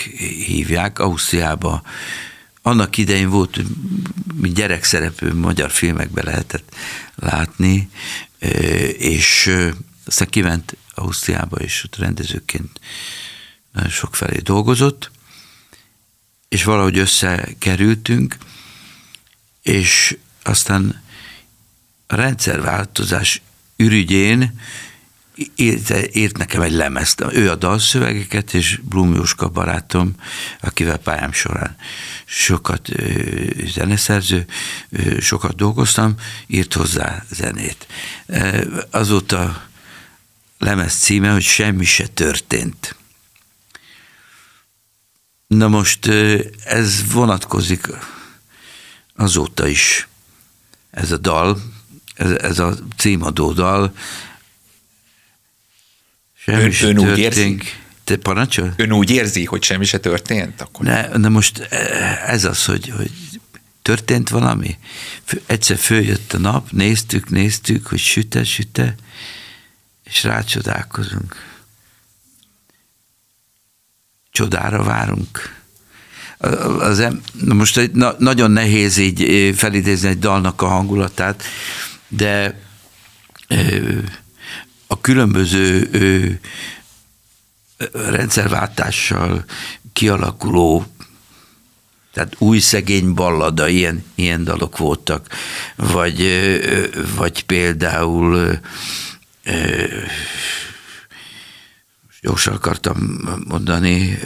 hívják, 0.46 0.98
Ausztriába. 0.98 1.82
Annak 2.62 2.96
idején 2.96 3.28
volt, 3.28 3.60
gyerekszereplő 4.54 5.34
magyar 5.34 5.70
filmekben 5.70 6.24
lehetett 6.24 6.74
látni, 7.14 7.90
és 8.98 9.56
aztán 10.06 10.28
kiment 10.28 10.76
Ausztriába, 11.00 11.56
és 11.56 11.84
ott 11.84 11.96
rendezőként 11.96 12.80
nagyon 13.72 13.90
sok 13.90 14.14
felé 14.14 14.38
dolgozott, 14.38 15.10
és 16.48 16.64
valahogy 16.64 16.98
összekerültünk, 16.98 18.36
és 19.62 20.16
aztán 20.42 21.02
a 22.06 22.14
rendszerváltozás 22.14 23.42
ürügyén 23.76 24.60
írt, 25.54 26.16
írt 26.16 26.36
nekem 26.36 26.62
egy 26.62 26.72
lemezt. 26.72 27.24
Ő 27.32 27.50
a 27.50 27.54
dalszövegeket, 27.54 28.54
és 28.54 28.80
Blum 28.82 29.14
Jóska 29.14 29.48
barátom, 29.48 30.14
akivel 30.60 30.96
pályám 30.96 31.32
során 31.32 31.76
sokat 32.24 32.88
zeneszerző, 33.66 34.46
sokat 35.20 35.56
dolgoztam, 35.56 36.14
írt 36.46 36.74
hozzá 36.74 37.24
zenét. 37.30 37.86
Azóta 38.90 39.68
lemez 40.60 40.94
címe, 40.94 41.30
hogy 41.30 41.42
semmi 41.42 41.84
se 41.84 42.06
történt. 42.06 42.96
Na 45.46 45.68
most 45.68 46.06
ez 46.64 47.12
vonatkozik 47.12 47.88
azóta 49.16 49.66
is, 49.66 50.08
ez 50.90 51.12
a 51.12 51.16
dal, 51.16 51.62
ez, 52.14 52.30
ez 52.30 52.58
a 52.58 52.78
címadó 52.96 53.52
dal. 53.52 53.94
Semmi 56.36 56.62
ön, 56.62 56.70
se 56.70 56.86
ön 56.86 56.98
úgy 56.98 57.18
érzi? 57.18 57.58
Te 58.04 58.16
parancsol? 58.16 58.74
Ön 58.76 58.92
úgy 58.92 59.10
érzi, 59.10 59.44
hogy 59.44 59.62
semmi 59.62 59.84
se 59.84 59.98
történt? 59.98 60.60
Akkor... 60.60 60.86
Ne, 60.86 61.08
na 61.08 61.28
most 61.28 61.58
ez 62.26 62.44
az, 62.44 62.64
hogy, 62.64 62.88
hogy 62.88 63.10
történt 63.82 64.28
valami. 64.28 64.78
Egyszer 65.46 65.78
följött 65.78 66.32
a 66.32 66.38
nap, 66.38 66.70
néztük, 66.70 67.28
néztük, 67.28 67.86
hogy 67.86 67.98
süte, 67.98 68.44
süte, 68.44 68.94
és 70.10 70.24
rácsodálkozunk. 70.24 71.34
Csodára 74.30 74.82
várunk. 74.82 75.58
Az 76.78 76.98
em, 77.00 77.22
most 77.54 77.90
na, 77.92 78.14
nagyon 78.18 78.50
nehéz 78.50 78.96
így 78.96 79.54
felidézni 79.56 80.08
egy 80.08 80.18
dalnak 80.18 80.62
a 80.62 80.66
hangulatát, 80.66 81.42
de 82.08 82.60
a 84.86 85.00
különböző 85.00 85.90
rendszerváltással 87.92 89.44
kialakuló 89.92 90.86
tehát 92.12 92.34
új 92.38 92.58
szegény 92.58 93.14
ballada, 93.14 93.68
ilyen, 93.68 94.04
ilyen 94.14 94.44
dalok 94.44 94.76
voltak, 94.76 95.26
vagy, 95.76 96.28
vagy 97.16 97.44
például 97.44 98.58
gyorsan 102.20 102.54
akartam 102.54 102.96
mondani, 103.48 104.18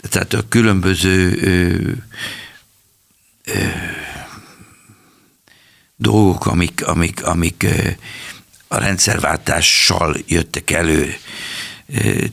tehát 0.00 0.32
a 0.32 0.48
különböző 0.48 2.04
dolgok, 5.96 6.46
amik, 6.46 6.86
amik, 6.86 7.24
amik 7.24 7.66
a 8.68 8.78
rendszerváltással 8.78 10.16
jöttek 10.26 10.70
elő, 10.70 11.14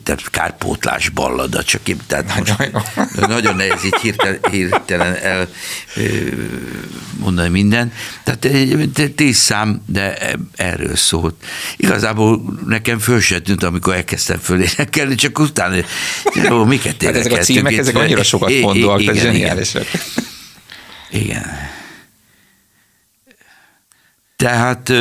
tehát 0.02 0.30
kárpótlás 0.30 1.08
ballada, 1.08 1.62
csak 1.62 1.88
én, 1.88 1.96
tehát 2.06 2.38
most 2.38 2.70
nagyon 3.28 3.56
nehéz 3.56 3.84
így 3.84 3.96
hirtelen, 3.96 4.38
hirtelen 4.50 5.14
el 5.14 5.48
mondani 7.18 7.48
minden. 7.48 7.92
Tehát 8.24 9.12
tíz 9.14 9.36
szám, 9.36 9.82
de 9.86 10.32
erről 10.56 10.96
szólt. 10.96 11.34
Igazából 11.76 12.58
nekem 12.66 12.98
föl 12.98 13.20
se 13.20 13.40
tűnt, 13.40 13.62
amikor 13.62 13.94
elkezdtem 13.94 14.38
fölénekelni, 14.38 15.14
csak 15.14 15.38
utána, 15.38 15.76
jó, 16.34 16.64
miket 16.64 17.02
hát 17.02 17.16
ezek 17.16 17.32
a 17.32 17.38
címek, 17.38 17.76
ezek 17.76 17.96
annyira 17.96 18.22
sokat 18.22 18.60
mondóak, 18.60 19.04
tehát 19.04 19.20
zseniálisak. 19.20 19.86
Igen. 21.10 21.22
igen. 21.26 21.46
Tehát 24.36 24.92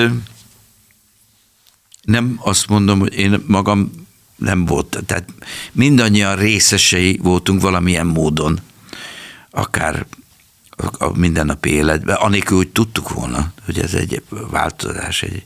nem 2.02 2.40
azt 2.42 2.68
mondom, 2.68 3.00
hogy 3.00 3.14
én 3.14 3.44
magam 3.48 4.07
nem 4.38 4.66
volt. 4.66 4.98
Tehát 5.06 5.26
mindannyian 5.72 6.36
részesei 6.36 7.20
voltunk 7.24 7.62
valamilyen 7.62 8.08
módon, 8.08 8.60
akár 9.50 10.06
a 10.98 11.18
mindennapi 11.18 11.70
életben, 11.70 12.16
anélkül, 12.16 12.58
hogy 12.58 12.68
tudtuk 12.68 13.14
volna, 13.14 13.54
hogy 13.66 13.80
ez 13.80 13.94
egy 13.94 14.22
változás, 14.30 15.22
egy 15.24 15.46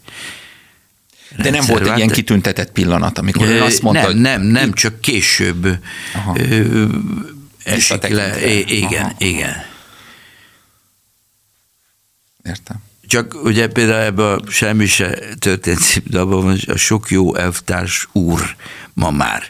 de 1.38 1.50
nem 1.50 1.66
volt 1.68 1.88
egy 1.88 1.98
ilyen 1.98 2.10
kitüntetett 2.10 2.72
pillanat, 2.72 3.18
amikor 3.18 3.48
ön 3.48 3.62
azt 3.62 3.82
mondta, 3.82 4.08
Nem, 4.08 4.18
nem, 4.18 4.42
nem, 4.42 4.74
csak 4.74 5.02
később 5.02 5.78
Aha. 6.14 6.38
esik 7.64 8.08
le. 8.08 8.52
Igen, 8.60 9.04
Aha. 9.04 9.14
igen. 9.18 9.56
Értem. 12.44 12.78
Csak 13.08 13.44
ugye 13.44 13.68
például 13.68 14.02
ebben 14.02 14.26
a 14.26 14.50
semmi 14.50 14.86
se 14.86 15.20
történt 15.40 15.80
címdalban 15.80 16.44
van 16.44 16.60
a 16.68 16.78
sok 16.78 17.10
jó 17.10 17.36
elvtárs 17.36 18.08
úr 18.12 18.56
ma 19.02 19.12
már. 19.12 19.50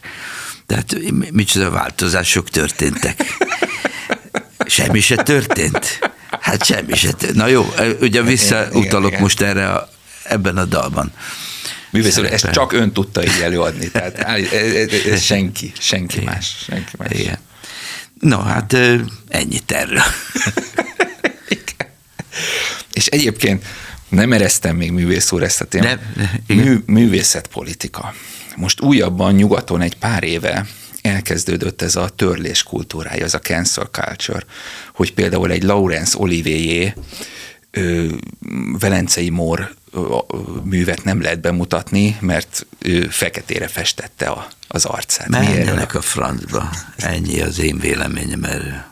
Tehát 0.65 0.95
micsoda 1.31 1.69
változások 1.69 2.49
történtek. 2.49 3.23
Semmi 4.65 4.99
se 4.99 5.15
történt. 5.15 5.99
Hát 6.41 6.65
semmi 6.65 6.95
se 6.95 7.07
történt. 7.07 7.35
Na 7.35 7.47
jó, 7.47 7.73
ugye 8.01 8.21
visszautalok 8.21 9.19
most 9.19 9.41
erre 9.41 9.69
a, 9.69 9.89
ebben 10.23 10.57
a 10.57 10.65
dalban. 10.65 11.11
Művész 11.89 12.17
úr, 12.17 12.25
ezt 12.25 12.51
csak 12.51 12.73
ön 12.73 12.91
tudta 12.91 13.23
így 13.23 13.41
előadni, 13.41 13.91
tehát 13.91 14.17
ez 15.11 15.21
senki, 15.21 15.71
senki 15.79 16.17
Igen. 16.21 16.33
más. 16.33 16.55
Senki 16.65 16.91
más. 16.97 17.09
Igen. 17.11 17.37
No, 18.19 18.39
hát 18.39 18.77
ennyit 19.27 19.71
erről. 19.71 20.03
És 22.93 23.05
egyébként 23.05 23.65
nem 24.09 24.33
eresztem 24.33 24.75
még 24.75 24.91
művész 24.91 25.31
úr 25.31 25.43
ezt 25.43 25.61
a 25.61 25.65
témát. 25.65 25.99
Mű, 26.47 26.77
művészetpolitika. 26.85 28.13
Most 28.55 28.81
újabban 28.81 29.33
nyugaton 29.33 29.81
egy 29.81 29.97
pár 29.97 30.23
éve 30.23 30.65
elkezdődött 31.01 31.81
ez 31.81 31.95
a 31.95 32.09
törlés 32.09 32.63
kultúrája, 32.63 33.23
ez 33.23 33.33
a 33.33 33.39
cancel 33.39 33.89
culture, 33.91 34.45
hogy 34.93 35.13
például 35.13 35.51
egy 35.51 35.63
Laurence 35.63 36.17
Olivier 36.17 36.95
ö, 37.71 38.07
Velencei 38.79 39.29
Mór 39.29 39.73
művet 40.63 41.03
nem 41.03 41.21
lehet 41.21 41.41
bemutatni, 41.41 42.17
mert 42.19 42.65
ő 42.79 43.07
feketére 43.07 43.67
festette 43.67 44.27
a, 44.27 44.47
az 44.67 44.85
arcát. 44.85 45.27
Menjenek 45.27 45.95
a 45.95 46.01
francba. 46.01 46.69
Ennyi 46.97 47.41
az 47.41 47.59
én 47.59 47.79
véleményem 47.79 48.43
erről. 48.43 48.83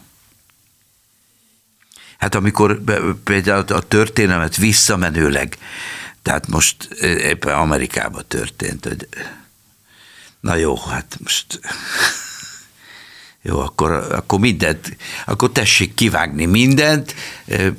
Hát 2.18 2.36
amikor 2.36 2.82
például 3.24 3.64
a 3.68 3.82
történelmet 3.82 4.55
visszamenőleg, 4.55 5.57
tehát 6.22 6.47
most 6.47 6.84
éppen 7.01 7.55
Amerikában 7.55 8.24
történt, 8.28 8.86
hogy 8.86 9.07
na 10.40 10.56
jó, 10.56 10.76
hát 10.76 11.18
most 11.24 11.60
jó, 13.42 13.60
akkor, 13.60 13.92
akkor 13.92 14.40
mindent, 14.40 14.98
akkor 15.26 15.52
tessék 15.52 15.94
kivágni 15.94 16.46
mindent, 16.46 17.16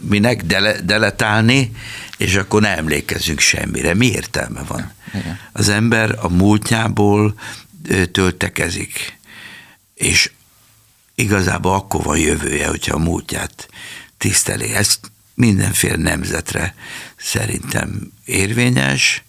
minek 0.01 0.43
dele, 0.43 0.81
deletálni, 0.81 1.73
és 2.17 2.35
akkor 2.35 2.61
ne 2.61 2.77
emlékezzünk 2.77 3.41
semmire. 3.41 3.95
Mi 3.95 4.07
értelme 4.07 4.63
van? 4.63 4.93
Igen. 5.15 5.39
Az 5.53 5.69
ember 5.69 6.19
a 6.21 6.29
múltjából 6.29 7.35
töltekezik, 8.13 9.19
és 9.95 10.31
igazából 11.15 11.75
akkor 11.75 12.03
van 12.03 12.19
jövője, 12.19 12.67
hogyha 12.67 12.95
a 12.95 12.99
múltját 12.99 13.69
tiszteli. 14.19 14.75
Ez 14.75 14.99
mindenféle 15.35 15.97
nemzetre 15.97 16.75
szerintem 17.17 18.13
érvényes, 18.25 19.25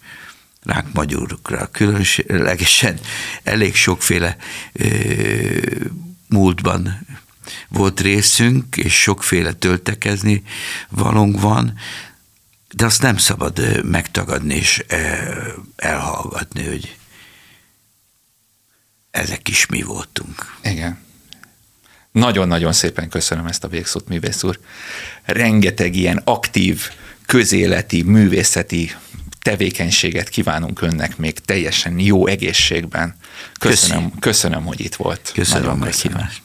ránk 0.64 0.94
magyarokra 0.94 1.68
különlegesen 1.72 3.00
elég 3.44 3.76
sokféle 3.76 4.38
ö, 4.74 4.86
múltban 6.28 7.08
volt 7.68 8.00
részünk, 8.00 8.78
és 8.78 9.02
sokféle 9.02 9.54
töltekezni 9.54 10.44
valónk 10.90 11.42
van, 11.42 11.78
de 12.76 12.86
azt 12.86 13.02
nem 13.02 13.18
szabad 13.18 13.84
megtagadni 13.86 14.56
és 14.56 14.84
elhallgatni, 15.76 16.66
hogy 16.66 16.98
ezek 19.12 19.48
is 19.48 19.66
mi 19.66 19.82
voltunk. 19.82 20.58
Igen. 20.64 21.00
Nagyon-nagyon 22.12 22.74
szépen 22.74 23.10
köszönöm 23.10 23.46
ezt 23.46 23.64
a 23.64 23.68
végszót, 23.68 24.08
művész 24.08 24.44
úr. 24.44 24.60
Rengeteg 25.24 25.96
ilyen 25.96 26.22
aktív, 26.24 26.90
közéleti, 27.26 28.02
művészeti 28.02 28.96
tevékenységet 29.42 30.30
kívánunk 30.30 30.82
önnek 30.82 31.18
még 31.18 31.40
teljesen 31.40 32.00
jó 32.00 32.28
egészségben. 32.28 33.16
Köszönöm, 33.60 34.12
köszönöm 34.20 34.66
hogy 34.66 34.80
itt 34.80 34.96
volt. 34.96 35.32
Köszönöm 35.34 35.70
a 35.70 35.76
meghívást. 35.76 36.42